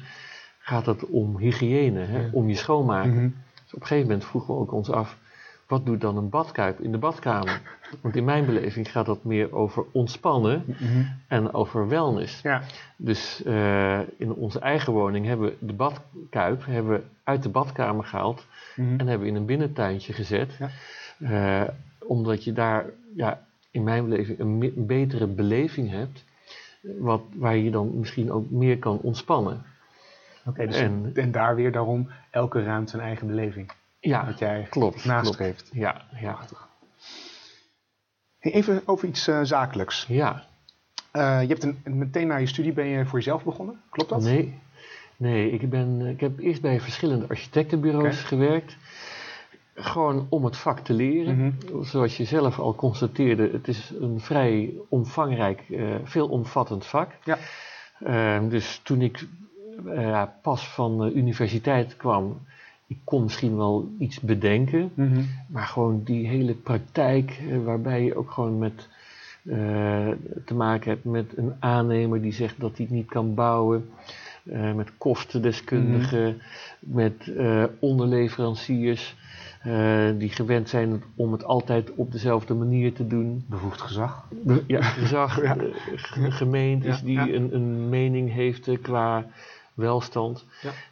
[0.59, 2.29] gaat het om hygiëne, hè, Ja.
[2.33, 3.15] om je schoonmaken.
[3.15, 3.29] Mhm.
[3.65, 5.17] Dus op een gegeven moment vroegen we ook ons af,
[5.73, 7.61] wat doet dan een badkuip in de badkamer?
[8.01, 11.03] Want in mijn beleving gaat dat meer over ontspannen Mhm.
[11.29, 12.41] en over wellness.
[12.43, 12.63] Ja.
[12.97, 18.05] Dus eh, in onze eigen woning hebben we de badkuip hebben we uit de badkamer
[18.05, 18.91] gehaald Mhm.
[19.01, 20.59] en hebben we in een binnentuintje gezet.
[20.59, 20.69] Ja.
[21.63, 22.85] Eh, omdat je daar
[23.17, 26.25] ja, in mijn beleving een, betere beleving hebt.
[26.99, 29.63] wat, waar je dan misschien ook meer kan ontspannen.
[30.45, 33.71] Oké, dus en, en, daar weer daarom elke ruimte een eigen beleving.
[34.05, 35.71] Ja, wat jij klopt, nastreeft.
[35.73, 36.39] Ja, ja.
[38.39, 40.05] Hey, even over iets uh, zakelijks.
[40.09, 40.45] Ja.
[41.13, 44.23] Uh, je hebt een, meteen na je studie ben je voor jezelf begonnen, klopt dat?
[44.23, 44.59] Nee,
[45.17, 48.77] nee ik, ben, ik heb eerst bij verschillende architectenbureaus gewerkt.
[49.75, 51.37] Gewoon om het vak te leren.
[51.37, 51.85] Mhm.
[51.85, 57.11] Zoals je zelf al constateerde, het is een vrij omvangrijk, uh, veelomvattend vak.
[57.25, 57.39] Ja.
[58.01, 59.27] Uh, dus toen ik
[60.43, 62.41] pas van de universiteit kwam,
[62.93, 68.31] ik kon misschien wel iets bedenken, mm maar gewoon die hele praktijk, waarbij je ook
[68.31, 68.89] gewoon met
[70.45, 73.89] te maken hebt met een aannemer die zegt dat hij het niet kan bouwen.
[74.45, 76.41] Uh, met kostendeskundigen, mm
[76.81, 79.17] met uh, onderleveranciers.
[80.19, 83.45] Die gewend zijn om het altijd op dezelfde manier te doen.
[83.49, 84.29] Bevoegd gezag.
[84.67, 85.43] ja, gezag.
[85.43, 85.57] ja.
[86.31, 89.27] gemeentes die Een, een mening heeft qua
[89.75, 90.45] welstand.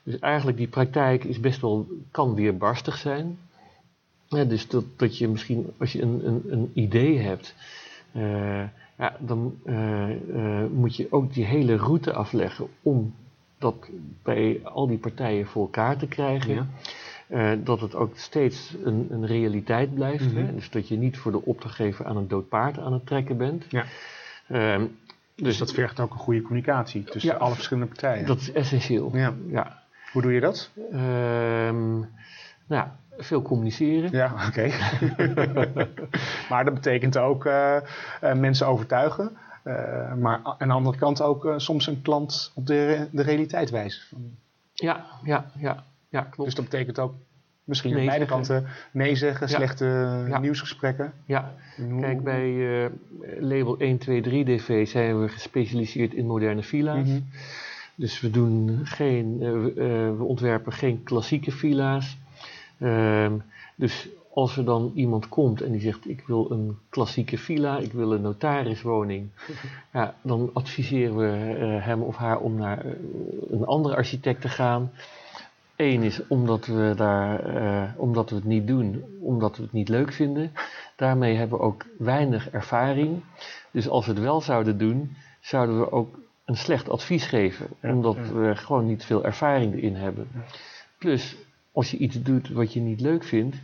[0.03, 3.39] Dus eigenlijk die praktijk is best wel, kan weerbarstig zijn.
[4.27, 7.55] Ja, dus dat, dat je misschien, als je een, een, een idee hebt,
[8.13, 8.63] uh,
[8.99, 13.15] ja, dan uh, uh, moet je ook die hele route afleggen om
[13.59, 13.89] dat
[14.23, 16.55] bij al die partijen voor elkaar te krijgen.
[16.55, 16.67] Ja.
[17.29, 20.25] Uh, dat het ook steeds een, een realiteit blijft.
[20.25, 20.47] Mm -hmm.
[20.47, 20.55] hè?
[20.55, 23.65] Dus dat je niet voor de opdrachtgever aan een dood paard aan het trekken bent.
[23.69, 23.85] Ja.
[24.49, 24.83] Uh,
[25.43, 28.27] dus dat vergt ook een goede communicatie tussen ja, alle verschillende partijen.
[28.27, 29.17] Dat is essentieel.
[29.17, 29.35] Ja.
[29.49, 29.83] ja.
[30.13, 30.71] Hoe doe je dat?
[30.93, 31.01] Uh,
[32.67, 34.11] nou, veel communiceren.
[34.13, 34.73] Ja, oké.
[35.17, 35.69] Okay.
[36.51, 37.77] maar dat betekent ook uh,
[38.21, 39.37] mensen overtuigen.
[39.65, 44.03] Uh, maar aan de andere kant ook soms een klant op de, de realiteit wijzen.
[44.73, 46.45] Ja, ja, ja, ja, klopt.
[46.45, 47.15] Dus dat betekent ook
[47.71, 49.57] misschien nee beide kanten nee zeggen, ja.
[49.57, 49.85] slechte
[50.29, 50.39] ja.
[50.39, 51.13] nieuwsgesprekken.
[51.25, 51.55] Ja,
[52.01, 52.87] kijk bij uh,
[53.41, 57.07] label 123DV zijn we gespecialiseerd in moderne villa's.
[57.07, 57.27] Mm -hmm.
[57.95, 59.39] Dus we doen geen,
[60.19, 62.19] we ontwerpen geen klassieke villa's.
[62.79, 63.33] Ehm,
[63.75, 67.93] dus als er dan iemand komt en die zegt: Ik wil een klassieke villa, ik
[67.93, 69.29] wil een notariswoning,
[69.93, 72.93] ja, dan adviseren we uh, hem of haar om naar uh,
[73.51, 74.91] een andere architect te gaan.
[75.81, 79.89] Eén is omdat we, daar, uh, omdat we het niet doen, omdat we het niet
[79.89, 80.53] leuk vinden.
[80.97, 83.23] Daarmee hebben we ook weinig ervaring.
[83.71, 88.17] Dus als we het wel zouden doen, zouden we ook een slecht advies geven, omdat
[88.17, 90.29] we gewoon niet veel ervaring erin hebben.
[90.99, 91.37] Plus,
[91.73, 93.57] als je iets doet wat je niet leuk vindt,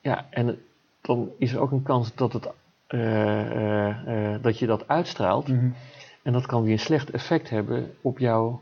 [0.00, 0.58] ja, en
[1.00, 2.48] dan is er ook een kans dat, het,
[2.88, 5.48] uh, uh, uh, dat je dat uitstraalt.
[5.48, 5.74] Mm -hmm.
[6.22, 8.56] En dat kan weer een slecht effect hebben op jou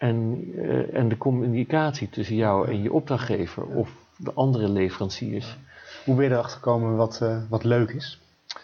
[0.00, 0.44] en,
[0.92, 5.56] en de communicatie tussen jou en je opdrachtgever of de andere leveranciers.
[6.04, 8.20] Hoe ben je erachter gekomen wat, wat leuk is?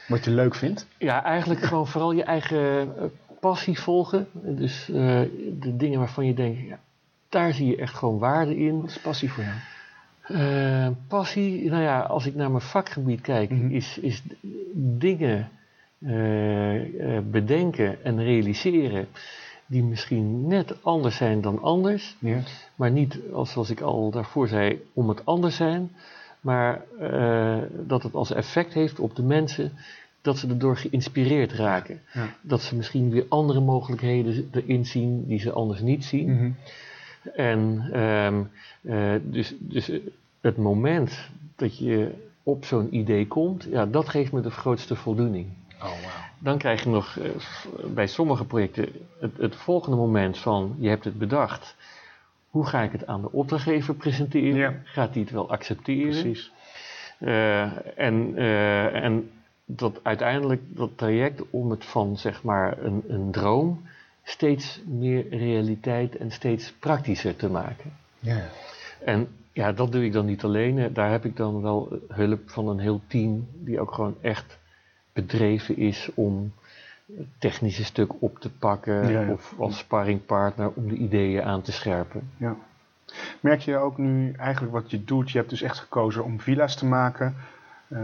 [0.08, 0.86] Wat je leuk vindt?
[0.98, 2.92] Ja, eigenlijk gewoon vooral je eigen
[3.40, 4.28] passie volgen.
[4.32, 6.78] Dus de dingen waarvan je denkt, ja,
[7.28, 8.80] daar zie je echt gewoon waarde in.
[8.80, 9.56] Wat is passie voor jou?
[10.28, 13.70] Uh, passie, nou ja, als ik naar mijn vakgebied kijk, mm -hmm.
[13.70, 14.22] is, is
[14.72, 15.48] dingen
[17.30, 19.08] bedenken en realiseren
[19.66, 22.40] die misschien net anders zijn dan anders, ja.
[22.74, 25.90] maar niet, als, zoals ik al daarvoor zei, om het anders zijn,
[26.40, 26.82] maar
[27.86, 29.72] dat het als effect heeft op de mensen
[30.26, 32.00] dat ze erdoor geïnspireerd raken.
[32.12, 32.28] Ja.
[32.40, 36.30] Dat ze misschien weer andere mogelijkheden erin zien die ze anders niet zien.
[36.30, 36.56] Mm -hmm.
[37.34, 38.50] En um,
[38.80, 39.90] uh, dus, dus
[40.40, 42.10] het moment dat je
[42.42, 45.46] op zo'n idee komt, ja, dat geeft me de grootste voldoening.
[45.78, 46.25] Oh, wow.
[46.38, 47.30] Dan krijg je nog uh,
[47.94, 48.88] bij sommige projecten
[49.20, 51.76] het, het, volgende moment van je hebt het bedacht.
[52.50, 54.56] Hoe ga ik het aan de opdrachtgever presenteren?
[54.56, 54.74] Ja.
[54.84, 56.20] Gaat hij het wel accepteren?
[56.20, 56.52] Precies.
[57.20, 58.36] Uh, en,
[58.92, 59.30] en
[59.64, 63.82] dat uiteindelijk dat traject om het van zeg maar een, een droom
[64.22, 67.92] steeds meer realiteit en steeds praktischer te maken.
[68.18, 68.48] Ja.
[69.04, 70.92] En ja, dat doe ik dan niet alleen.
[70.92, 74.58] Daar heb ik dan wel hulp van een heel team die ook gewoon echt
[75.16, 76.52] bedreven is om
[77.16, 79.32] het technische stuk op te pakken ja, ja.
[79.32, 82.30] of als sparringpartner om de ideeën aan te scherpen.
[82.36, 82.56] Ja.
[83.40, 85.30] Merk je ook nu eigenlijk wat je doet?
[85.30, 87.34] Je hebt dus echt gekozen om villa's te maken
[87.88, 87.98] uh,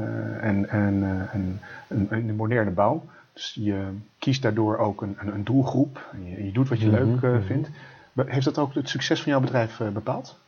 [0.44, 3.04] en, en, uh, en, en, en de moderne bouw.
[3.32, 6.14] Dus je kiest daardoor ook een, een, een doelgroep.
[6.24, 7.10] Je, je, doet wat je mm -hmm.
[7.10, 7.68] leuk uh, vindt.
[8.14, 10.38] Heeft dat ook het succes van jouw bedrijf bepaald?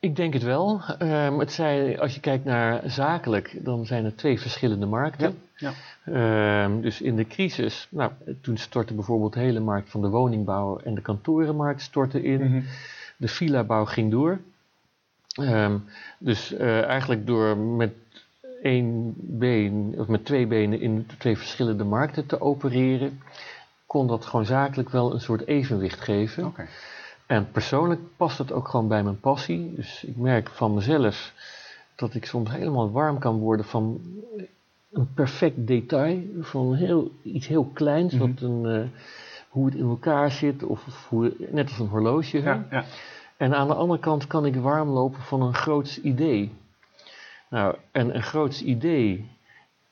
[0.00, 0.80] Ik denk het wel.
[1.02, 5.38] Um, het zijn, als je kijkt naar zakelijk, dan zijn er twee verschillende markten.
[5.56, 5.72] Ja,
[6.04, 6.64] ja.
[6.64, 10.78] Um, dus in de crisis, nou, toen stortte bijvoorbeeld de hele markt van de woningbouw
[10.78, 12.40] en de kantorenmarkt stortte in.
[12.40, 12.64] Mm -hmm.
[13.16, 14.40] De villa-bouw ging door.
[15.40, 15.84] Um,
[16.18, 17.92] dus uh, eigenlijk door met
[18.62, 23.20] één been, of met twee benen in twee verschillende markten te opereren,
[23.86, 26.54] kon dat gewoon zakelijk wel een soort evenwicht geven.
[27.28, 29.74] En persoonlijk past het ook gewoon bij mijn passie.
[29.74, 31.32] Dus ik merk van mezelf
[31.94, 34.00] dat ik soms helemaal warm kan worden van
[34.92, 36.22] een perfect detail.
[36.40, 38.26] Van heel, iets heel kleins, Mhm.
[38.26, 38.88] wat een, eh,
[39.48, 40.62] hoe het in elkaar zit.
[40.62, 42.42] Of, of hoe, net als een horloge.
[42.42, 42.84] Ja, ja.
[43.36, 46.52] En aan de andere kant kan ik warm lopen van een groots idee.
[47.50, 49.30] Nou, en een groots idee,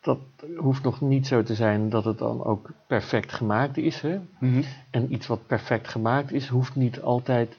[0.06, 0.18] dat
[0.56, 4.00] hoeft nog niet zo te zijn dat het dan ook perfect gemaakt is.
[4.00, 4.20] Hè?
[4.38, 4.62] Mhm.
[4.90, 7.56] En iets wat perfect gemaakt is, hoeft niet altijd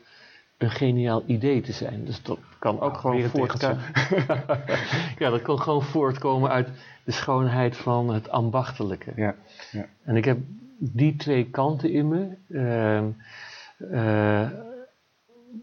[0.58, 2.06] een geniaal idee te zijn.
[2.06, 3.84] Dus dat kan ook Nou, gewoon voortkomen.
[5.24, 6.70] ja, dat kan gewoon voortkomen uit
[7.04, 9.12] de schoonheid van het ambachtelijke.
[9.16, 9.36] Ja,
[9.72, 9.86] ja.
[10.04, 10.38] En ik heb
[10.78, 12.28] die twee kanten in me.
[12.52, 13.06] ehm,
[13.92, 14.50] eh,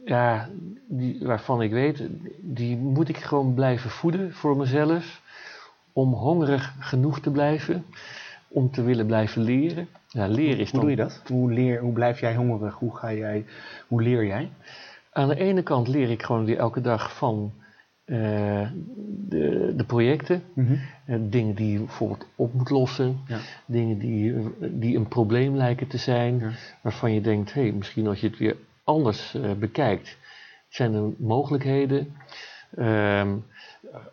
[0.05, 0.49] ja,
[0.89, 2.03] die, waarvan ik weet,
[2.41, 5.23] die moet ik gewoon blijven voeden voor mezelf.
[5.95, 7.85] Om hongerig genoeg te blijven.
[8.49, 9.89] Om te willen blijven leren.
[10.09, 11.23] Ja, leren is Hoe dan doe je dat?
[11.27, 12.75] Hoe, leer, hoe blijf jij hongerig?
[12.75, 13.45] Hoe, ga jij,
[13.89, 14.51] hoe leer jij?
[15.13, 17.53] Aan de ene kant leer ik gewoon weer elke dag van
[18.05, 18.71] eh,
[19.29, 20.43] de, de projecten.
[21.07, 23.21] Eh, dingen die je bijvoorbeeld op moet lossen.
[23.27, 23.39] Ja.
[23.67, 24.35] Dingen die,
[24.71, 26.39] die een probleem lijken te zijn.
[26.39, 26.51] Ja.
[26.83, 30.19] Waarvan je denkt, hé, hey, misschien als je het weer anders eh, bekijkt.
[30.69, 32.17] Zijn er mogelijkheden.
[32.77, 33.37] Ehm,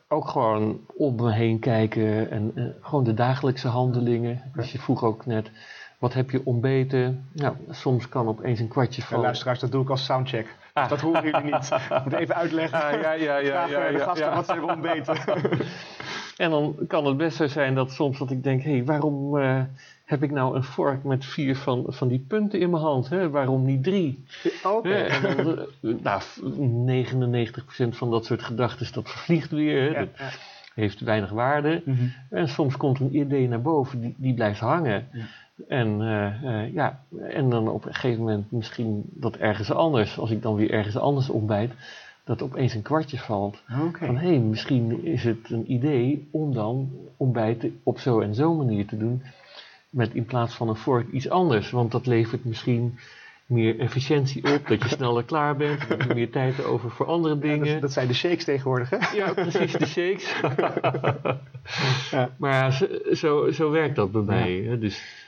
[0.07, 2.31] ook gewoon om me heen kijken.
[2.31, 4.41] En eh, gewoon de dagelijkse handelingen.
[4.55, 5.51] Dus je vroeg ook net,
[5.99, 7.29] wat heb je ontbeten?
[7.31, 9.19] Nou, soms kan opeens een kwartje Ja, van...
[9.19, 10.55] luisteraars, dat doe ik als soundcheck.
[10.73, 10.89] Ah.
[10.89, 11.71] Dat horen jullie niet.
[11.89, 12.83] Ik moet even uitleggen.
[12.83, 15.17] Ah, ja, ja, ja, ja, de gasten wat ze hebben ontbeten.
[16.37, 19.37] En dan kan het best zo zijn dat soms dat ik denk, hé, hey, waarom
[19.37, 19.61] eh,
[20.11, 23.09] heb ik nou een vork met vier van, van die punten in mijn hand?
[23.09, 23.29] Hè?
[23.29, 24.25] Waarom niet drie?
[25.07, 26.21] En dan, eh, nou,
[26.85, 29.81] 99% van dat soort gedachten, dat vervliegt weer.
[29.81, 29.99] Hè?
[29.99, 30.39] Ja, Dat
[30.75, 31.81] heeft weinig waarde.
[31.85, 32.05] Mhm.
[32.29, 35.07] En soms komt een idee naar boven, die, die blijft hangen.
[35.11, 35.25] Ja.
[35.67, 40.31] En, eh, eh, ja, en dan op een gegeven moment misschien dat ergens anders, als
[40.31, 41.73] ik dan weer ergens anders ontbijt,
[42.23, 43.63] dat opeens een kwartje valt.
[43.91, 48.53] Van hé, hey, misschien is het een idee om dan ontbijten op zo en zo
[48.53, 49.21] manier te doen.
[49.91, 51.71] Met in plaats van een vork iets anders.
[51.71, 52.99] Want dat levert misschien
[53.45, 54.67] meer efficiëntie op.
[54.67, 55.87] Dat je sneller klaar bent.
[55.89, 57.71] Dat je meer tijd over voor andere Ja, dingen.
[57.71, 58.97] dat, dat zijn de shakes tegenwoordig, hè?
[59.15, 60.33] Ja, precies, de shakes.
[62.11, 62.29] Ja.
[62.37, 64.77] Maar ja, zo, zo, zo werkt dat bij mij.
[64.79, 65.25] Dus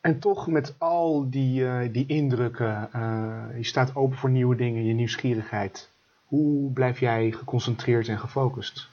[0.00, 4.84] En toch met al die, eh, die indrukken, eh, je staat open voor nieuwe dingen,
[4.84, 5.90] je nieuwsgierigheid.
[6.24, 8.88] Hoe blijf jij geconcentreerd en gefocust?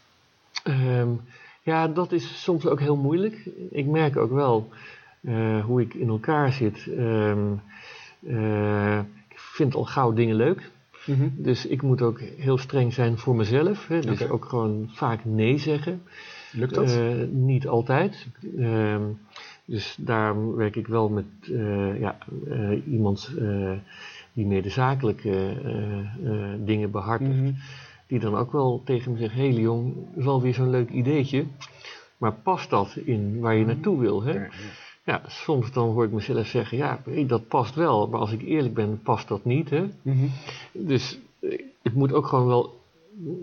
[0.63, 1.09] Ehm,
[1.65, 3.49] ja, dat is soms ook heel moeilijk.
[3.69, 4.69] Ik merk ook wel
[5.21, 6.88] eh, hoe ik in elkaar zit.
[6.97, 7.54] Ehm,
[8.28, 10.71] eh, ik vind al gauw dingen leuk.
[11.36, 13.88] Dus ik moet ook heel streng zijn voor mezelf.
[13.88, 13.99] Hè?
[13.99, 16.01] Dus ook gewoon vaak nee zeggen.
[16.51, 16.91] Lukt dat?
[16.91, 18.28] Eh, niet altijd.
[18.58, 19.04] Ehm,
[19.65, 21.25] dus daar werk ik wel met
[21.99, 22.17] ja,
[22.89, 23.32] iemand
[24.34, 25.54] die meer de zakelijke
[26.65, 27.41] dingen behartigt.
[27.41, 27.51] Mhm.
[28.07, 30.69] Die dan ook wel tegen me zegt: Hé hey Leon, dat is wel weer zo'n
[30.69, 31.45] leuk ideetje.
[32.17, 34.23] Maar past dat in waar je naartoe wil?
[34.23, 34.47] Hè?
[35.05, 38.07] Ja, soms dan hoor ik mezelf zeggen: Ja, dat past wel.
[38.07, 39.69] Maar als ik eerlijk ben, past dat niet.
[39.69, 39.85] Hè?
[40.01, 40.25] Mhm.
[40.71, 42.83] Dus eh, ik moet ook gewoon wel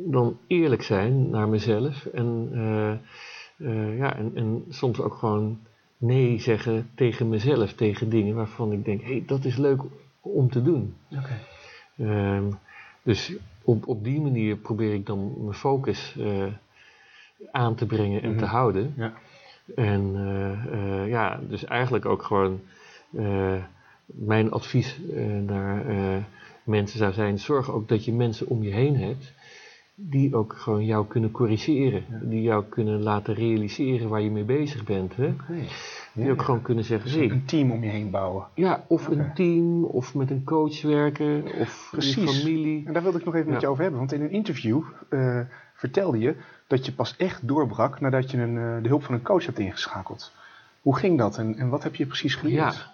[0.07, 2.07] dan eerlijk zijn naar mezelf.
[2.07, 2.92] En, eh,
[3.57, 5.59] eh, ja, en, en soms ook gewoon
[5.96, 9.81] nee zeggen tegen mezelf, tegen dingen waarvan ik denk, hé, hey, dat is leuk
[10.20, 10.94] om te doen.
[11.96, 12.44] Ehm,
[13.03, 16.44] dus op, op die manier probeer ik dan mijn focus eh,
[17.53, 18.38] aan te brengen en Mhm.
[18.38, 18.94] te houden.
[18.96, 19.12] Ja.
[19.75, 20.53] En eh,
[21.03, 22.61] eh, ja, dus eigenlijk ook gewoon
[24.05, 25.01] mijn advies
[25.46, 25.85] naar
[26.64, 29.33] mensen zou zijn: zorg ook dat je mensen om je heen hebt
[29.94, 32.18] die ook gewoon jou kunnen corrigeren, Ja.
[32.22, 35.16] die jou kunnen laten realiseren waar je mee bezig bent.
[35.16, 35.35] Hè?
[36.12, 38.44] Die Ja, ook gewoon kunnen zeggen: Dus hey, een team om je heen bouwen.
[38.55, 42.40] ja, of een team, of met een coach werken, of je Precies.
[42.40, 42.87] familie.
[42.87, 44.01] En daar wilde ik nog even met je over hebben.
[44.01, 45.40] Want in een interview eh,
[45.75, 46.34] vertelde je
[46.66, 49.59] dat je pas echt doorbrak nadat je een, eh, de hulp van een coach hebt
[49.59, 50.32] ingeschakeld.
[50.80, 52.74] Hoe ging dat en, en wat heb je precies geleerd?
[52.74, 52.91] Ja.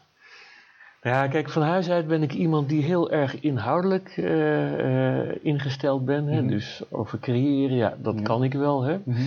[1.03, 6.05] Ja, kijk, van huis uit ben ik iemand die heel erg inhoudelijk eh, eh, ingesteld
[6.05, 6.27] ben.
[6.27, 6.41] Hè?
[6.41, 6.51] Mhm.
[6.51, 8.23] Dus over creëren, ja, dat Ja.
[8.23, 8.83] kan ik wel.
[8.83, 8.99] Hè?
[9.05, 9.21] Mhm.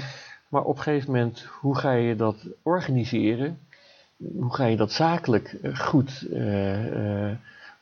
[0.47, 3.57] Maar op een gegeven moment, hoe ga je dat organiseren?
[4.36, 7.38] Hoe ga je dat zakelijk eh, goed eh, eh,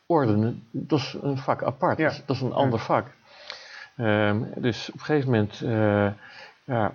[0.05, 0.63] ordenen?
[0.71, 1.97] Dat is een vak apart.
[1.97, 2.11] Ja.
[2.25, 3.07] Dat, is, een ander vak.
[3.97, 5.63] Ehm, dus op een gegeven moment
[6.63, 6.93] ja,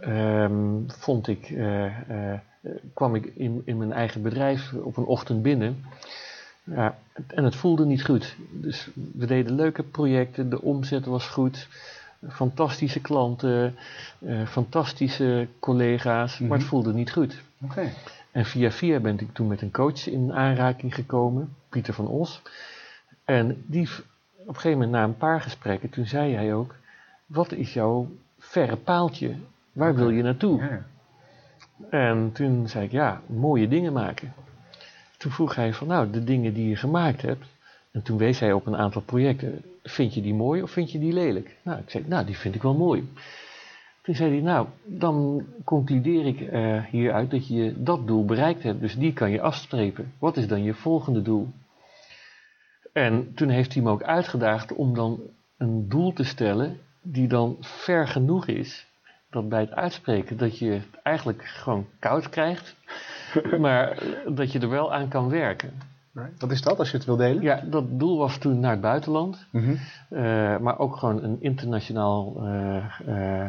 [0.00, 1.58] ehm, vond ik,
[2.94, 5.84] kwam ik in, in mijn eigen bedrijf op een ochtend binnen.
[6.64, 8.36] Ja, en het voelde niet goed.
[8.50, 11.68] Dus we deden leuke projecten, de omzet was goed,
[12.28, 13.76] fantastische klanten,
[14.18, 16.58] eh, fantastische collega's, maar Mhm.
[16.58, 17.42] het voelde niet goed.
[17.64, 17.92] Oké.
[18.30, 22.42] En via via ben ik toen met een coach in aanraking gekomen, Pieter van Os.
[23.24, 23.88] En die,
[24.36, 26.74] op een gegeven moment na een paar gesprekken, toen zei hij ook,
[27.26, 28.08] wat is jouw
[28.38, 29.34] verre paaltje?
[29.72, 30.60] Waar wil je naartoe?
[30.60, 30.86] Ja.
[31.90, 34.32] En toen zei ik, ja, mooie dingen maken.
[35.16, 37.46] Toen vroeg hij van, nou, de dingen die je gemaakt hebt.
[37.90, 39.62] En toen wees hij op een aantal projecten.
[39.82, 41.56] Vind je die mooi of vind je die lelijk?
[41.62, 43.08] Nou, ik zei, nou, die vind ik wel mooi.
[44.08, 48.80] Toen zei hij, nou, dan concludeer ik eh, hieruit dat je dat doel bereikt hebt.
[48.80, 50.12] Dus die kan je afstrepen.
[50.18, 51.48] Wat is dan je volgende doel?
[52.92, 55.20] En toen heeft hij me ook uitgedaagd om dan
[55.58, 58.86] een doel te stellen die dan ver genoeg is
[59.30, 62.76] dat bij het uitspreken dat je het eigenlijk gewoon koud krijgt,
[63.60, 65.70] maar dat je er wel aan kan werken.
[66.38, 67.42] Wat is dat, als je het wil delen?
[67.42, 69.74] Ja, dat doel was toen naar het buitenland, Mhm.
[70.08, 72.36] eh, maar ook gewoon een internationaal
[73.06, 73.44] eh,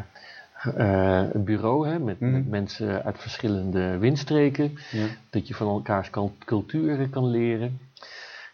[0.64, 2.32] eh, eh, bureau hè, met, Mhm.
[2.32, 5.06] met mensen uit verschillende windstreken, Ja.
[5.30, 6.10] dat je van elkaars
[6.46, 7.80] culturen kan leren.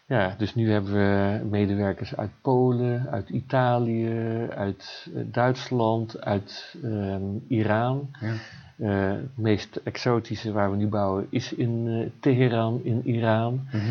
[0.08, 7.22] Ja, dus nu hebben we medewerkers uit Polen, uit Italië, uit eh, Duitsland, uit ehm,
[7.48, 8.10] Iran.
[8.20, 8.32] Ja.
[8.78, 13.66] Eh, het meest exotische waar we nu bouwen is in eh, Teheran, in Iran.
[13.72, 13.84] Mhm.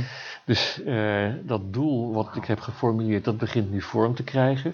[0.45, 4.73] Dus eh, dat doel wat ik heb geformuleerd, dat begint nu vorm te krijgen.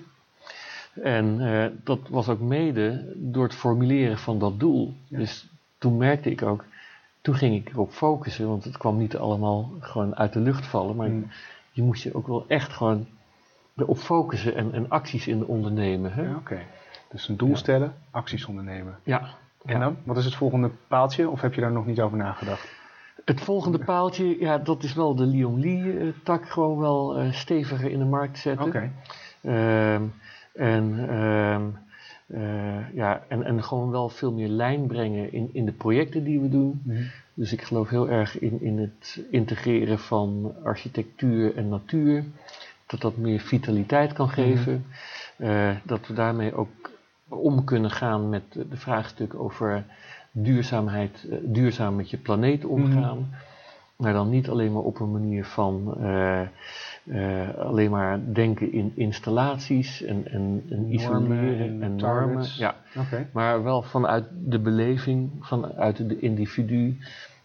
[0.93, 4.93] En eh, dat was ook mede door het formuleren van dat doel.
[5.07, 5.17] Ja.
[5.17, 6.65] Dus toen merkte ik ook,
[7.21, 10.95] toen ging ik erop focussen, want het kwam niet allemaal gewoon uit de lucht vallen,
[10.95, 11.27] maar Mm.
[11.71, 13.07] je moest je ook wel echt gewoon
[13.75, 16.13] erop focussen en, en acties in ondernemen.
[16.13, 16.21] Hè?
[16.23, 16.59] Ja, Oké.
[17.09, 18.95] Dus een doel stellen, acties ondernemen.
[19.03, 19.27] Ja.
[19.65, 19.97] En dan?
[20.03, 21.29] Wat is het volgende paaltje?
[21.29, 22.79] Of heb je daar nog niet over nagedacht?
[23.25, 27.99] Het volgende paaltje, ja, dat is wel de Lyon Lee-tak gewoon wel eh, steviger in
[27.99, 28.65] de markt zetten.
[28.67, 28.91] Oké.
[29.41, 30.03] Ehm,
[30.53, 31.63] en, ehm,
[32.27, 36.39] eh, ja, en, en gewoon wel veel meer lijn brengen in, in de projecten die
[36.39, 36.81] we doen.
[36.83, 37.01] Mhm.
[37.33, 42.23] Dus ik geloof heel erg in, in het integreren van architectuur en natuur.
[42.85, 44.85] Dat dat meer vitaliteit kan geven.
[45.37, 46.89] Eh, dat we daarmee ook
[47.27, 49.85] om kunnen gaan met de vraagstuk over
[50.31, 53.29] duurzaamheid, eh, duurzaam met je planeet omgaan.
[53.95, 55.97] Maar dan niet alleen maar op een manier van
[57.03, 61.97] eh, alleen maar denken in installaties en, en, en isoleren en en, normen.
[61.97, 62.57] targets.
[62.57, 62.75] Ja,
[63.33, 66.97] maar wel vanuit de beleving, vanuit de individu,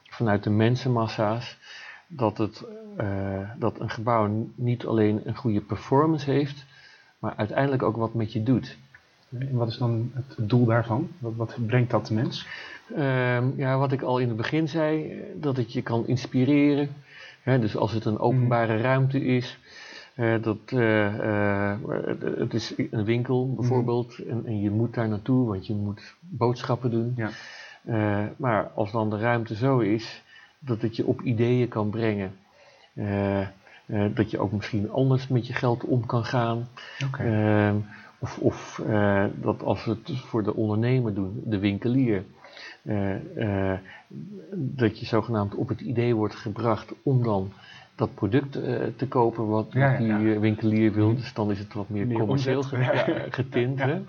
[0.09, 1.59] vanuit de mensenmassa's,
[2.07, 2.65] dat, het,
[2.97, 6.65] eh, dat een gebouw niet alleen een goede performance heeft,
[7.19, 8.77] maar uiteindelijk ook wat met je doet.
[9.39, 11.09] En wat is dan het doel daarvan?
[11.19, 12.47] Wat, wat brengt dat de mens?
[12.95, 16.89] Ehm, ja, wat ik al in het begin zei, eh, dat het je kan inspireren.
[17.47, 19.59] Hè, dus als het een openbare ruimte is,
[20.15, 21.79] eh, dat, eh, eh,
[22.39, 26.91] het is een winkel bijvoorbeeld, en, en je moet daar naartoe, want je moet boodschappen
[26.91, 27.15] doen.
[27.17, 27.31] Ja.
[28.37, 30.23] Maar als dan de ruimte zo is,
[30.59, 32.33] dat het je op ideeën kan brengen.
[34.15, 36.69] Dat je ook misschien anders met je geld om kan gaan.
[37.19, 37.77] Ehm,
[38.19, 38.83] of of
[39.35, 42.25] dat als we het voor de ondernemer doen, de winkelier,
[44.53, 47.53] dat je zogenaamd op het idee wordt gebracht om dan
[47.95, 51.09] dat product eh, te kopen wat, Ja, die ja, eh, winkelier wil.
[51.09, 51.16] Mhm.
[51.16, 53.07] Dus dan is het wat meer, Meer commercieel omzet.
[53.34, 53.78] getint.
[53.78, 54.03] Hè?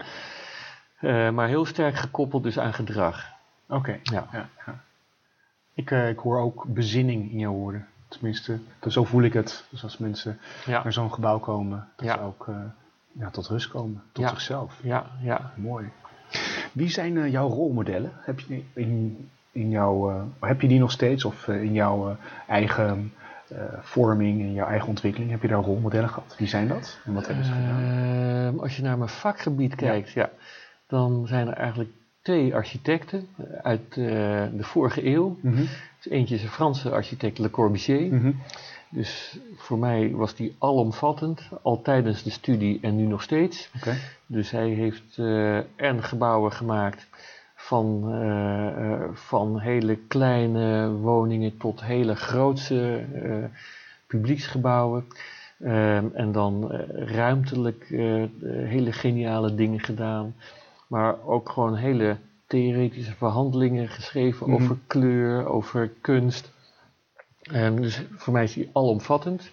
[0.99, 3.25] Eh, maar heel sterk gekoppeld dus aan gedrag.
[3.67, 3.99] Oké.
[4.03, 4.49] Ja.
[5.73, 7.87] Ik, eh, ik hoor ook bezinning in jouw woorden.
[8.07, 9.65] Tenminste, dus zo voel ik het.
[9.69, 12.55] Dus als mensen naar zo'n gebouw komen, dat ze ook eh,
[13.11, 14.79] ja, tot rust komen, tot zichzelf.
[14.83, 15.51] ja, ja.
[15.55, 15.89] Mooi.
[16.71, 18.11] Wie zijn eh, jouw rolmodellen?
[18.15, 21.25] Heb je, in, in jouw, eh, heb je die nog steeds?
[21.25, 23.13] Of eh, in jouw eigen
[23.81, 26.35] vorming, in jouw eigen ontwikkeling, heb je daar rolmodellen gehad?
[26.37, 26.99] Wie zijn dat?
[27.05, 27.81] En wat hebben ze gedaan?
[27.81, 30.29] Ehm, als je naar mijn vakgebied kijkt, ja.
[30.87, 31.89] dan zijn er eigenlijk
[32.21, 33.27] twee architecten
[33.61, 35.37] uit de vorige eeuw.
[35.41, 35.55] Mhm,
[35.97, 38.13] Dus eentje is een Franse architect Le Corbusier.
[38.13, 38.31] mhm.
[38.89, 43.69] Dus voor mij was die alomvattend, al tijdens de studie en nu nog steeds.
[44.25, 47.07] Dus hij heeft eh, en gebouwen gemaakt
[47.55, 53.05] van, eh, eh, van hele kleine woningen tot hele grootse
[54.07, 55.05] publieksgebouwen.
[55.59, 57.85] Ehm, en dan ruimtelijk
[58.51, 60.35] hele geniale dingen gedaan.
[60.87, 62.17] Maar ook gewoon hele
[62.47, 64.63] theoretische verhandelingen geschreven Mhm.
[64.63, 66.51] over kleur, over kunst.
[67.75, 69.51] Dus voor mij is hij alomvattend.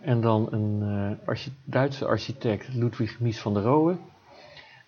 [0.00, 3.96] En dan een eh, archi- Duitse architect, Ludwig Mies van der Rohe.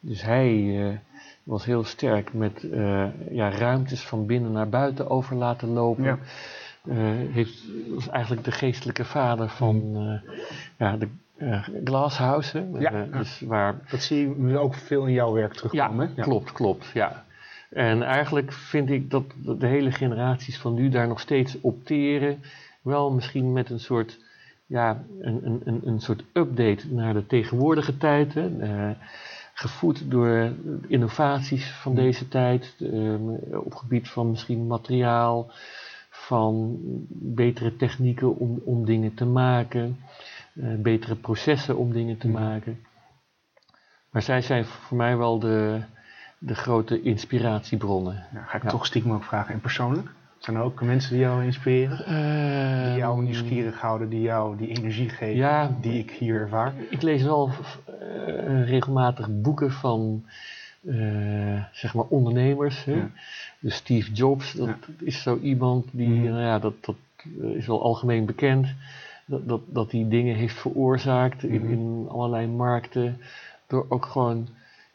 [0.00, 0.96] Dus hij eh,
[1.42, 6.04] was heel sterk met eh, ja, ruimtes van binnen naar buiten over laten lopen.
[6.04, 6.18] Ja.
[7.32, 7.62] Heeft,
[7.94, 9.92] was eigenlijk de geestelijke vader van
[10.78, 11.08] ja, de
[11.84, 12.58] Glasshouse.
[12.58, 12.78] hè.
[12.78, 13.18] Ja, ja.
[13.18, 16.12] Dus waar Dat zie je ook veel in jouw werk ja, terugkomen.
[16.14, 16.22] hè?
[16.22, 16.90] klopt, klopt.
[16.94, 17.24] Ja.
[17.74, 19.24] En eigenlijk vind ik dat
[19.58, 22.42] de hele generaties van nu daar nog steeds opteren.
[22.82, 24.18] Wel misschien met een soort,
[24.66, 28.34] ja, een, een, een soort update naar de tegenwoordige tijd.
[28.34, 28.48] Hè.
[28.50, 28.90] Uh,
[29.54, 30.52] gevoed door
[30.88, 31.98] innovaties van Mm.
[31.98, 32.74] deze tijd.
[32.92, 33.14] eh,
[33.64, 35.50] op gebied van misschien materiaal.
[36.10, 36.78] Van
[37.10, 39.96] betere technieken om, om dingen te maken.
[40.54, 42.32] eh, betere processen om dingen te Mm.
[42.32, 42.78] maken.
[44.10, 45.80] Maar zij zijn voor mij wel de,
[46.46, 48.24] de grote inspiratiebronnen.
[48.32, 48.68] Ja, ga ik Ja.
[48.68, 49.54] toch stiekem ook vragen.
[49.54, 50.08] En persoonlijk?
[50.38, 51.96] Zijn er ook mensen die jou inspireren?
[52.86, 55.70] Die jou Ehm, nieuwsgierig houden, die jou die energie geven, Ja.
[55.80, 56.72] die ik hier ervaar?
[56.90, 57.50] Ik lees wel
[58.00, 60.24] eh, regelmatig boeken van
[60.88, 62.84] eh, zeg maar ondernemers.
[62.84, 62.92] Hè?
[62.94, 63.10] Ja.
[63.60, 64.68] Dus Steve Jobs, dat
[65.00, 66.24] is zo iemand die, Mhm.
[66.28, 66.94] nou ja, dat, dat
[67.42, 68.66] eh, is wel algemeen bekend.
[69.26, 71.72] Dat, dat, dat die dingen heeft veroorzaakt in, Mhm.
[71.72, 73.18] in allerlei markten.
[73.66, 74.48] Door ook gewoon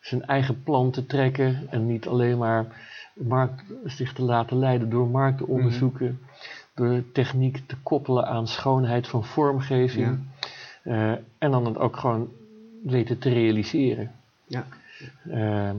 [0.10, 2.66] zijn eigen plan te trekken en niet alleen maar
[3.14, 6.20] markt, zich te laten leiden door marktonderzoeken.
[6.74, 10.20] Door techniek te koppelen aan schoonheid van vormgeving.
[10.84, 12.30] Eh, en dan het ook gewoon
[12.84, 14.12] weten te realiseren.
[14.48, 14.66] Ja.
[15.30, 15.70] Eh,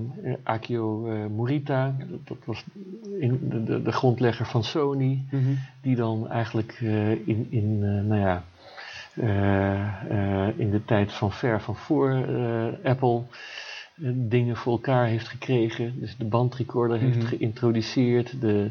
[0.42, 2.64] Akio eh, Morita, dat, dat was
[3.18, 5.50] in, de, de, de grondlegger van Sony, Mhm.
[5.82, 8.42] die dan eigenlijk eh, in, in, nou ja,
[10.56, 12.24] in de tijd van ver van voor
[12.82, 13.22] Apple
[14.14, 16.00] dingen voor elkaar heeft gekregen.
[16.00, 17.06] Dus de bandrecorder Mhm.
[17.06, 18.70] heeft geïntroduceerd, de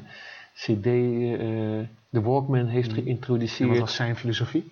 [0.53, 3.01] CD, eh, de Walkman heeft Mhm.
[3.01, 3.69] Geïntroduceerd.
[3.69, 4.71] wat was zijn filosofie?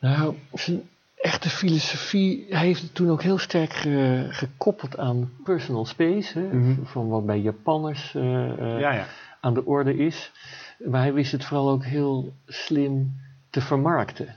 [0.00, 0.82] Nou, zijn
[1.16, 6.54] echte filosofie, hij heeft het toen ook heel sterk ge- gekoppeld aan personal space, hè,
[6.54, 6.82] Mhm.
[6.84, 9.06] van wat bij Japanners eh, eh, ja, ja.
[9.40, 10.32] aan de orde is.
[10.78, 13.12] Maar hij wist het vooral ook heel slim
[13.50, 14.36] te vermarkten.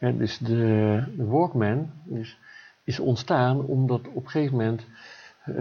[0.00, 2.36] Dus de, de Walkman is,
[2.86, 4.86] is ontstaan omdat op een gegeven moment
[5.44, 5.54] eh,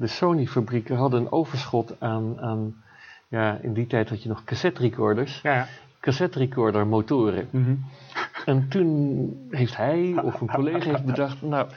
[0.00, 2.82] de Sony-fabrieken hadden een overschot aan, aan,
[3.28, 5.66] ja, in die tijd had je nog cassette recorders, ja, ja.
[6.00, 7.48] cassette recorder motoren.
[7.50, 7.74] Mhm.
[8.44, 11.68] En toen heeft hij of een collega heeft bedacht, nou,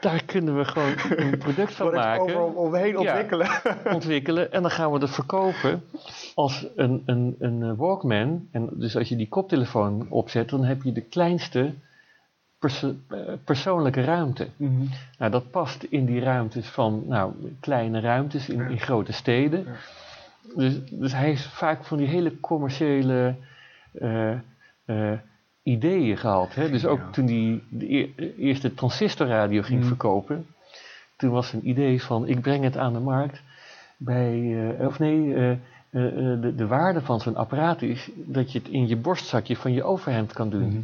[0.00, 2.98] daar kunnen we gewoon een product van maken, Over omheen Ja.
[2.98, 3.48] ontwikkelen.
[3.94, 5.82] ontwikkelen en dan gaan we dat verkopen
[6.34, 8.48] als een, een, een eh, Walkman.
[8.52, 11.72] En dus als je die koptelefoon opzet, dan heb je de kleinste
[12.60, 14.48] perso- eh, persoonlijke ruimte.
[14.56, 14.84] Mhm.
[15.18, 19.64] Nou, dat past in die ruimtes van nou, kleine ruimtes in, in grote steden.
[19.64, 19.72] Ja.
[20.56, 23.34] Dus, dus hij heeft vaak van die hele commerciële
[23.92, 24.32] eh,
[24.84, 25.18] eh,
[25.62, 26.54] ideeën gehad.
[26.54, 26.70] Hè?
[26.70, 27.10] Dus ook Ja.
[27.10, 29.88] toen hij de eer- eerste transistorradio ging Mhm.
[29.88, 30.46] verkopen,
[31.16, 33.42] toen was een idee van ik breng het aan de markt
[33.96, 35.34] bij, of nee,
[35.90, 39.82] de, de waarde van zo'n apparaat is dat je het in je borstzakje van je
[39.84, 40.68] overhemd kan doen.
[40.68, 40.80] Mhm.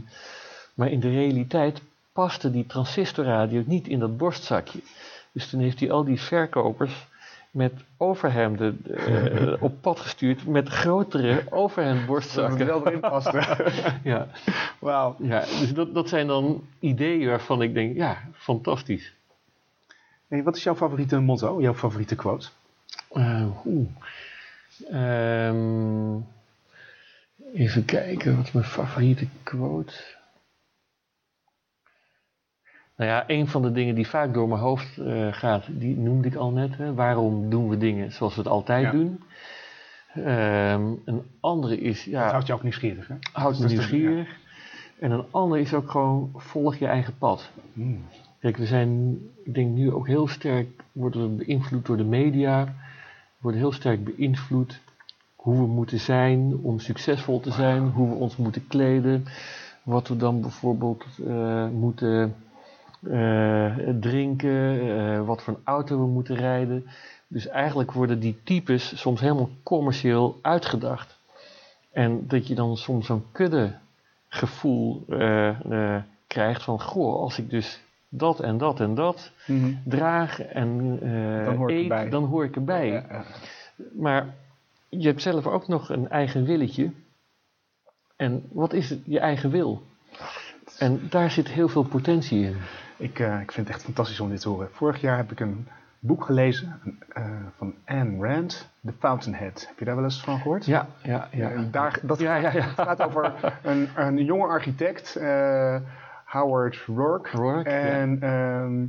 [0.76, 1.80] Maar in de realiteit
[2.12, 4.78] paste die transistorradio niet in dat borstzakje.
[5.32, 7.06] Dus toen heeft hij al die verkopers
[7.50, 12.66] met overhemden eh, op pad gestuurd met grotere Dat overhemdborstzakken.
[12.66, 13.56] wel erin paste.
[14.02, 14.28] Ja,
[14.78, 15.16] Wauw.
[15.18, 19.12] ja, dus dat, dat zijn dan ideeën waarvan ik denk, ja, fantastisch.
[20.28, 22.48] Hey, wat is jouw favoriete motto, jouw favoriete quote?
[23.12, 23.42] Eh.
[24.90, 26.16] Ehm,
[27.54, 29.94] even kijken, wat is mijn favoriete quote?
[32.96, 36.28] Nou ja, een van de dingen die vaak door mijn hoofd eh, gaat, die noemde
[36.28, 36.76] ik al net.
[36.76, 36.94] Hè.
[36.94, 38.90] Waarom doen we dingen zoals we het altijd Ja.
[38.90, 39.20] doen?
[40.14, 43.14] Ehm, een andere is, Dat ja, houdt je ook nieuwsgierig, hè?
[43.32, 44.36] houd me dat is de- nieuwsgierig.
[45.00, 47.50] En een ander is ook gewoon, volg je eigen pad.
[47.72, 48.04] Mm.
[48.40, 52.64] Kijk, we zijn, ik denk nu ook heel sterk, worden we beïnvloed door de media.
[52.64, 52.72] We
[53.40, 54.80] worden heel sterk beïnvloed
[55.34, 59.24] hoe we moeten zijn om succesvol te zijn, hoe we ons moeten kleden,
[59.82, 62.34] wat we dan bijvoorbeeld eh, moeten
[64.00, 66.86] drinken, eh, wat voor een auto we moeten rijden.
[67.28, 71.18] Dus eigenlijk worden die types soms helemaal commercieel uitgedacht.
[71.92, 73.72] En dat je dan soms zo'n kudde
[74.28, 75.48] gevoel eh,
[75.94, 79.72] eh, krijgt van, goh, als ik dus dat en dat en dat Mhm.
[79.84, 82.08] draag en eh, Dan hoor ik eet, erbij.
[82.08, 82.86] dan hoor ik erbij.
[82.88, 83.24] Ja, ja.
[83.92, 84.34] Maar
[84.88, 86.90] je hebt zelf ook nog een eigen willetje.
[88.16, 89.82] En wat is het, je eigen wil?
[90.78, 92.56] En daar zit heel veel potentie in.
[92.96, 94.68] Ik, eh, ik vind het echt fantastisch om dit te horen.
[94.72, 95.68] Vorig jaar heb ik een
[95.98, 96.80] boek gelezen
[97.12, 97.24] eh,
[97.56, 99.64] van Anne Rand, The Fountainhead.
[99.68, 100.66] Heb je daar wel eens van gehoord?
[100.66, 101.48] Ja, ja, ja.
[101.48, 102.62] Ja, daar, dat Ja, ja, ja.
[102.76, 103.32] gaat over
[103.62, 105.76] een, een jonge architect, eh,
[106.24, 107.68] Howard Rourke.
[107.68, 108.84] En ehm,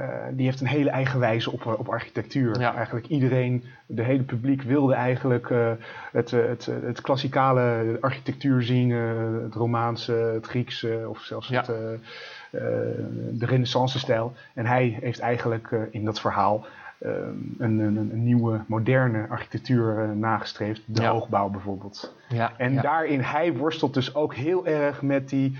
[0.00, 2.60] eh, die heeft een hele eigen wijze op, eh, op architectuur.
[2.60, 5.70] Eigenlijk iedereen, de hele publiek wilde eigenlijk eh,
[6.12, 8.90] het, eh, het, eh, het klassikale architectuur zien.
[8.92, 11.98] eh, het Romaanse, het Griekse of zelfs het, eh, eh,
[12.50, 14.32] de renaissance stijl.
[14.54, 16.66] En hij heeft eigenlijk eh, in dat verhaal
[16.98, 17.12] ehm,
[17.58, 20.82] een, een, een nieuwe, moderne architectuur eh, nagestreefd.
[20.86, 21.10] De Ja.
[21.10, 22.14] hoogbouw bijvoorbeeld.
[22.28, 22.82] Ja, En ja.
[22.82, 25.58] daarin, hij worstelt dus ook heel erg met die,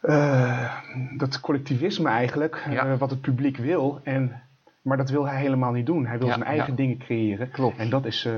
[0.00, 0.74] eh,
[1.16, 2.86] dat collectivisme eigenlijk, Ja.
[2.86, 4.00] eh, wat het publiek wil.
[4.04, 4.42] En,
[4.82, 6.06] maar dat wil hij helemaal niet doen.
[6.06, 6.76] Hij wil Ja, zijn eigen ja.
[6.76, 7.50] dingen creëren.
[7.50, 7.78] Klopt.
[7.78, 8.32] En dat is eh,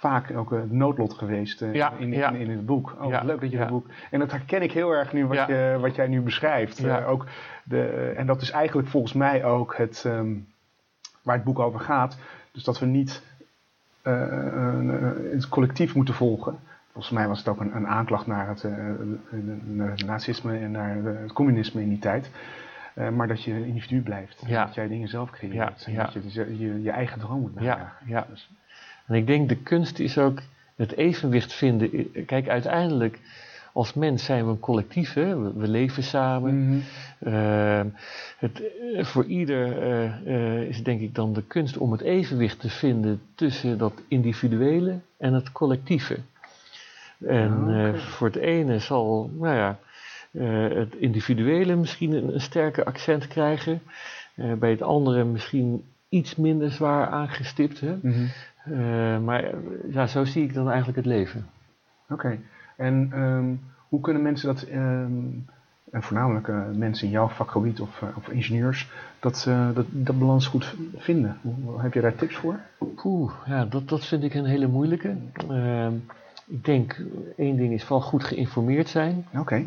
[0.00, 2.30] vaak ook een noodlot geweest eh, Ja, in, ja.
[2.30, 2.96] in, in het boek.
[3.00, 3.86] Oh, leuk dat je dat boek...
[4.10, 6.84] En dat herken ik heel erg nu wat, je, wat jij nu beschrijft.
[6.84, 7.26] Eh, ook
[7.64, 10.32] de, en dat is eigenlijk volgens mij ook het, ehm,
[11.22, 12.18] waar het boek over gaat.
[12.52, 13.22] Dus dat we niet
[14.02, 16.58] eh, eh, het collectief moeten volgen.
[16.92, 18.72] Volgens mij was het ook een, een aanklacht naar het, eh,
[19.78, 22.30] het nazisme en naar eh, het communisme in die tijd.
[22.94, 24.42] Eh, maar dat je een individu blijft.
[24.46, 24.64] Ja.
[24.64, 25.54] Dat jij dingen zelf creëert.
[25.54, 26.04] Ja, En ja.
[26.04, 28.30] dat je dus je, je, eigen droom moet Ja, najagen.
[28.30, 28.50] Dus-
[29.10, 30.42] En ik denk de kunst is ook
[30.76, 32.12] het evenwicht vinden.
[32.26, 33.18] Kijk, uiteindelijk
[33.72, 35.38] als mens zijn we een collectief, hè?
[35.38, 36.66] We, we leven samen.
[36.68, 36.78] Mhm.
[37.18, 37.86] Ehm,
[38.38, 38.62] het,
[38.94, 42.68] eh, voor ieder eh, eh, is denk ik dan de kunst om het evenwicht te
[42.68, 46.18] vinden tussen dat individuele en het collectieve.
[47.26, 49.78] En Ah, voor het ene zal nou ja,
[50.74, 53.82] het individuele misschien een, een sterker accent krijgen,
[54.34, 57.80] bij het andere misschien iets minder zwaar aangestipt.
[57.80, 57.96] Hè?
[58.02, 58.26] Mhm.
[58.70, 59.50] Eh, maar
[59.90, 61.46] ja, zo zie ik dan eigenlijk het leven.
[62.10, 62.38] Oké.
[62.76, 63.44] En ehm,
[63.88, 65.12] hoe kunnen mensen dat, ehm,
[65.90, 68.90] en voornamelijk eh, mensen in jouw vakgebied of, eh, of ingenieurs,
[69.20, 71.38] dat, dat, dat balans goed vinden?
[71.42, 72.58] Hoe- Heb je daar tips voor?
[72.96, 75.16] Poeh, ja, dat, dat vind ik een hele moeilijke.
[75.48, 75.92] Ehm,
[76.46, 77.02] ik denk,
[77.36, 79.26] één ding is vooral goed geïnformeerd zijn.
[79.38, 79.64] Oké.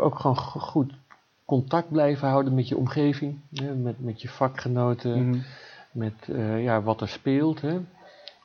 [0.00, 0.92] Ook gewoon go- goed
[1.44, 5.38] contact blijven houden met je omgeving, hè, met, met je vakgenoten, Mhm.
[5.92, 7.60] Met eh, ja, wat er speelt.
[7.60, 7.80] Hè.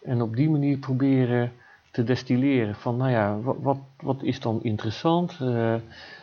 [0.03, 1.51] En op die manier proberen
[1.91, 5.37] te destilleren van, nou ja, wat, wat, wat is dan interessant?
[5.41, 5.75] Eh,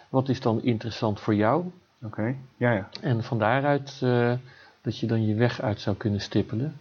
[0.08, 1.70] wat is dan interessant voor jou?
[2.02, 2.36] Oké.
[2.56, 2.88] Ja, ja.
[3.00, 4.32] En van daaruit eh,
[4.80, 6.76] dat je dan je weg uit zou kunnen stippelen.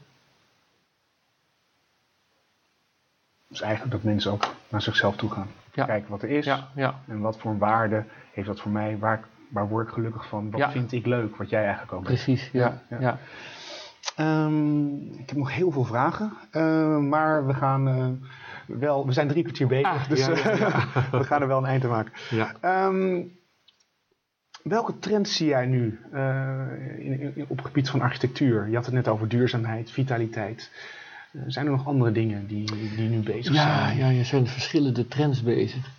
[3.47, 5.47] Dus eigenlijk dat mensen ook naar zichzelf toe gaan.
[5.73, 5.85] Ja.
[5.85, 8.97] Kijken wat er is Ja, ja, en wat voor een waarde heeft dat voor mij.
[8.97, 10.51] Waar, waar word ik gelukkig van?
[10.51, 11.35] Wat vind ik leuk?
[11.35, 12.13] Wat jij eigenlijk ook bent.
[12.13, 12.49] precies.
[12.51, 13.19] Ja, Ja,
[14.16, 18.08] Ehm, ik heb nog heel veel vragen, ehm, maar we gaan eh,
[18.78, 21.58] wel, we zijn drie kwartier bezig, Ah, dus ja, ja, eh, we gaan er wel
[21.58, 22.14] een eind aan maken.
[22.30, 22.54] ja.
[22.62, 23.22] Ehm,
[24.64, 26.62] welke trends zie jij nu eh,
[26.97, 28.70] in, in- op het gebied van architectuur?
[28.70, 30.72] Je had het net over duurzaamheid, vitaliteit.
[31.32, 33.97] Eh, zijn er nog andere dingen die, die nu bezig Ja, zijn?
[33.97, 35.89] ja, er zijn verschillende trends bezig.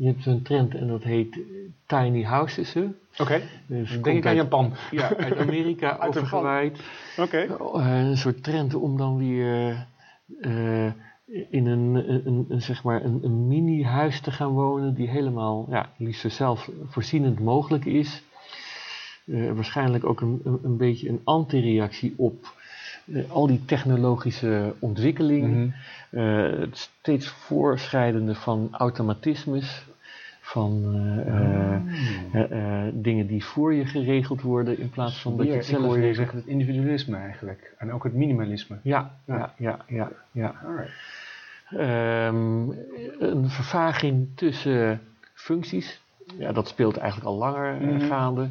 [0.00, 1.40] Je hebt zo'n trend en dat heet eh,
[1.86, 2.76] tiny houses.
[3.18, 4.72] Oké, Dus denk komt ik aan Japan.
[4.90, 6.80] Ja, uit Amerika Uit overgewaaid.
[7.16, 7.38] Oké.
[7.38, 9.86] Eh, een soort trend om dan weer
[10.40, 10.86] eh,
[11.50, 11.94] in een,
[12.48, 17.40] een, zeg maar een, een mini-huis te gaan wonen die helemaal, ja, liefst zo zelfvoorzienend
[17.40, 18.22] mogelijk is.
[19.24, 22.54] Eh, waarschijnlijk ook een, een, een beetje een antireactie op
[23.12, 25.74] eh, al die technologische ontwikkelingen.
[26.10, 26.18] Mhm.
[26.20, 29.86] Eh, het steeds voorschrijdende van automatismes,
[30.50, 31.80] van eh, eh,
[32.32, 35.68] eh, eh, dingen die voor je geregeld worden in plaats van dat je het ik
[35.68, 37.74] zelf hoor je zeggen het individualisme eigenlijk.
[37.78, 38.76] En ook het minimalisme.
[38.82, 39.36] Ja, Ja.
[39.36, 40.10] ja, ja, ja.
[40.32, 40.54] ja.
[40.66, 40.92] Alright.
[41.70, 42.70] Ehm,
[43.18, 45.00] een vervaging tussen
[45.34, 46.00] functies.
[46.38, 48.00] Ja, dat speelt eigenlijk al langer Mhm.
[48.06, 48.48] gaande.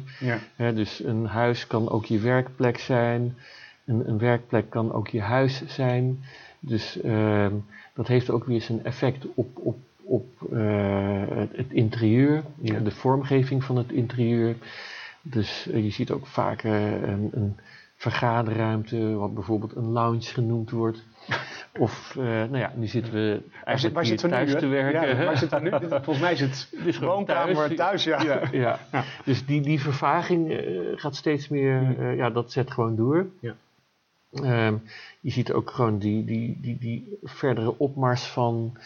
[0.56, 0.72] Ja.
[0.72, 3.36] Dus een huis kan ook je werkplek zijn.
[3.84, 6.18] Een, een werkplek kan ook je huis zijn.
[6.60, 7.52] Dus ehm,
[7.94, 9.76] dat heeft ook weer zijn effect op, op,
[10.10, 12.78] op eh, het, het interieur, Ja.
[12.78, 14.56] de vormgeving van het interieur.
[15.22, 17.56] Dus eh, je ziet ook vaak eh, een, een
[17.96, 21.02] vergaderruimte, wat bijvoorbeeld een lounge genoemd wordt.
[21.78, 24.16] Of, nou ja, nu zitten we Waar, zit, eigenlijk waar nu?
[24.36, 24.58] thuis hè?
[24.58, 25.00] te werken.
[25.00, 25.88] Ja, waar we nu?
[25.88, 28.22] Volgens mij is het gewoon woonkamer thuis, ja.
[28.22, 28.78] ja, ja.
[28.92, 29.04] Ja.
[29.24, 30.60] Dus die, die vervaging
[30.96, 33.26] gaat steeds meer, ja, dat zet gewoon door.
[33.40, 33.54] Ja.
[34.32, 34.76] Ehm,
[35.20, 38.76] je ziet ook gewoon die, die, die, die verdere opmars van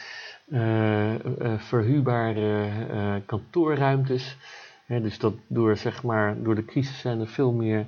[0.50, 1.14] eh,
[1.56, 4.36] verhuurbare kantoorruimtes.
[4.86, 7.86] Dus dat door, zeg maar, door de crisis zijn er veel meer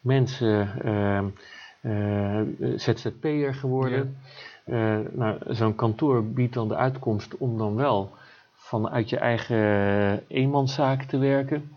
[0.00, 1.26] mensen ehm,
[1.80, 2.40] eh,
[2.76, 4.16] ZZP'er geworden.
[4.64, 8.10] Eh, nou, zo'n kantoor biedt dan de uitkomst om dan wel
[8.54, 11.75] vanuit je eigen eenmanszaak te werken.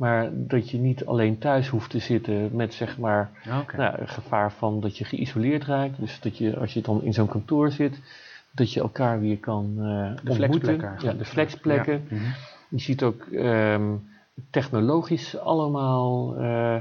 [0.00, 3.30] Maar dat je niet alleen thuis hoeft te zitten met zeg maar
[3.60, 3.76] Oké.
[3.76, 5.98] nou, het gevaar van dat je geïsoleerd raakt.
[5.98, 8.00] Dus dat je als je dan in zo'n kantoor zit,
[8.50, 10.34] dat je elkaar weer kan eh ontmoeten.
[10.34, 10.96] flexplekken.
[10.98, 12.02] Ja, de flexplekken.
[12.08, 12.16] Ja.
[12.16, 12.24] Mhm.
[12.68, 13.94] Je ziet ook ehm,
[14.50, 16.76] technologisch allemaal eh,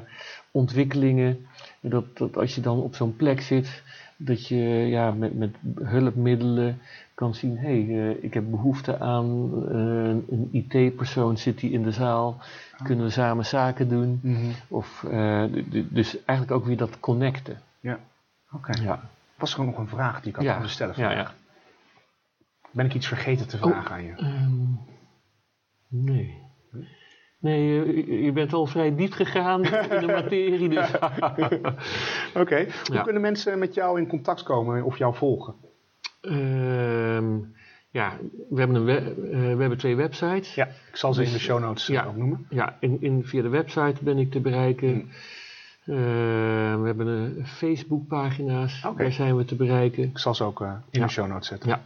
[0.51, 1.45] ontwikkelingen.
[1.81, 3.83] Dat, dat als je dan op zo'n plek zit,
[4.17, 4.57] dat je
[4.87, 6.79] ja, met, met hulpmiddelen
[7.19, 9.25] kan zien, hé, hey, ik heb behoefte aan
[10.29, 12.37] een IT-persoon, zit die in de zaal,
[12.77, 12.85] Ah.
[12.85, 14.19] kunnen we samen zaken doen?
[14.23, 14.49] Mhm.
[14.67, 15.05] Of,
[15.89, 17.57] dus eigenlijk ook weer dat connecten.
[17.79, 17.99] Ja,
[18.51, 18.81] oké.
[18.81, 18.99] Ja,
[19.35, 20.93] Was er ook nog een vraag die ik had ja, willen stellen?
[20.97, 21.35] ja, vandaag?
[22.37, 22.47] ja.
[22.71, 24.13] Ben ik iets vergeten te vragen aan je?
[24.15, 24.63] Ehm,
[25.87, 26.37] nee.
[27.39, 29.63] Nee, eh, je- bent al vrij diep gegaan
[29.95, 30.69] in de materie.
[30.69, 30.91] Dus.
[32.33, 32.65] Oké.
[32.85, 33.01] Hoe Ja.
[33.01, 35.55] kunnen mensen met jou in contact komen of jou volgen?
[36.21, 37.37] Ehm,
[37.91, 38.17] ja,
[38.49, 38.97] we hebben, een we-
[39.31, 40.55] eh, we hebben twee websites.
[40.55, 42.05] Ja, ik zal ze in Dus, de show notes eh, ja.
[42.05, 42.45] ook noemen.
[42.49, 44.89] Ja, in, in, via de website ben ik te bereiken.
[44.89, 45.09] Hmm.
[45.95, 45.95] Eh,
[46.81, 49.03] we hebben een Facebookpagina's, Oké.
[49.03, 50.03] daar zijn we te bereiken.
[50.03, 51.05] Ik zal ze ook eh, in Ja.
[51.05, 51.69] de show notes zetten.
[51.69, 51.81] Ja.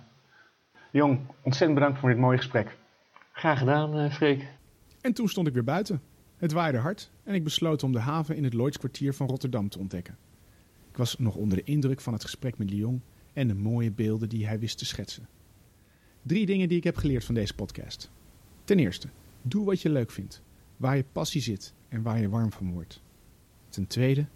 [0.92, 2.78] Jong, ontzettend bedankt voor dit mooie gesprek.
[3.32, 4.48] Graag gedaan, eh Freek.
[5.02, 6.02] En toen stond ik weer buiten.
[6.38, 9.80] Het waaide hard en ik besloot om de haven in het Lloydskwartier van Rotterdam te
[9.80, 10.18] ontdekken.
[10.92, 13.02] Ik was nog onder de indruk van het gesprek met Lyon
[13.34, 15.28] en de mooie beelden die hij wist te schetsen.
[16.22, 18.12] Drie dingen die ik heb geleerd van deze podcast.
[18.64, 19.08] Ten eerste,
[19.42, 20.42] doe wat je leuk vindt,
[20.78, 23.02] waar je passie zit en waar je warm van wordt.
[23.70, 24.28] Ten tweede,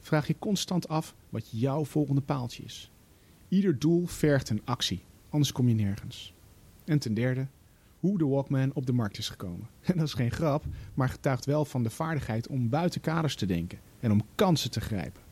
[0.00, 2.90] vraag je constant af wat jouw volgende paaltje is.
[3.48, 6.34] Ieder doel vergt een actie, anders kom je nergens.
[6.84, 7.46] En ten derde,
[8.00, 9.68] hoe de Walkman op de markt is gekomen.
[9.82, 13.46] En dat is geen grap, maar getuigt wel van de vaardigheid om buiten kaders te
[13.46, 15.22] denken en om kansen te grijpen.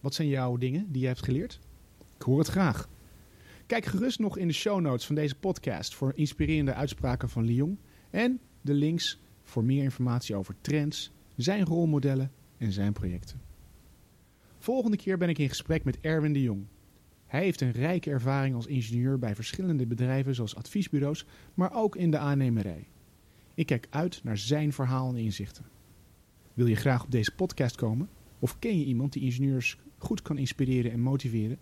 [0.00, 1.60] Wat zijn jouw dingen die je hebt geleerd?
[2.22, 2.88] Ik hoor het graag.
[3.66, 7.78] Kijk gerust nog in de show notes van deze podcast voor inspirerende uitspraken van Lyon
[8.10, 13.40] en de links voor meer informatie over trends, zijn rolmodellen en zijn projecten.
[14.58, 16.66] Volgende keer ben ik in gesprek met Erwin de Jong.
[17.26, 22.10] Hij heeft een rijke ervaring als ingenieur bij verschillende bedrijven zoals adviesbureaus, maar ook in
[22.10, 22.88] de aannemerij.
[23.54, 25.64] Ik kijk uit naar zijn verhaal en inzichten.
[26.54, 28.08] Wil je graag op deze podcast komen?
[28.38, 31.58] Of ken je iemand die ingenieurs goed kan inspireren en motiveren?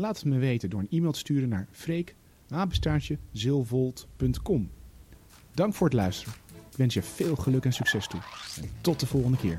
[0.00, 4.70] Laat het me weten door een e-mail te sturen naar freek-zilvolt.com.
[5.54, 6.34] Dank voor het luisteren.
[6.70, 8.20] Ik wens je veel geluk en succes toe.
[8.62, 9.58] En tot de volgende keer.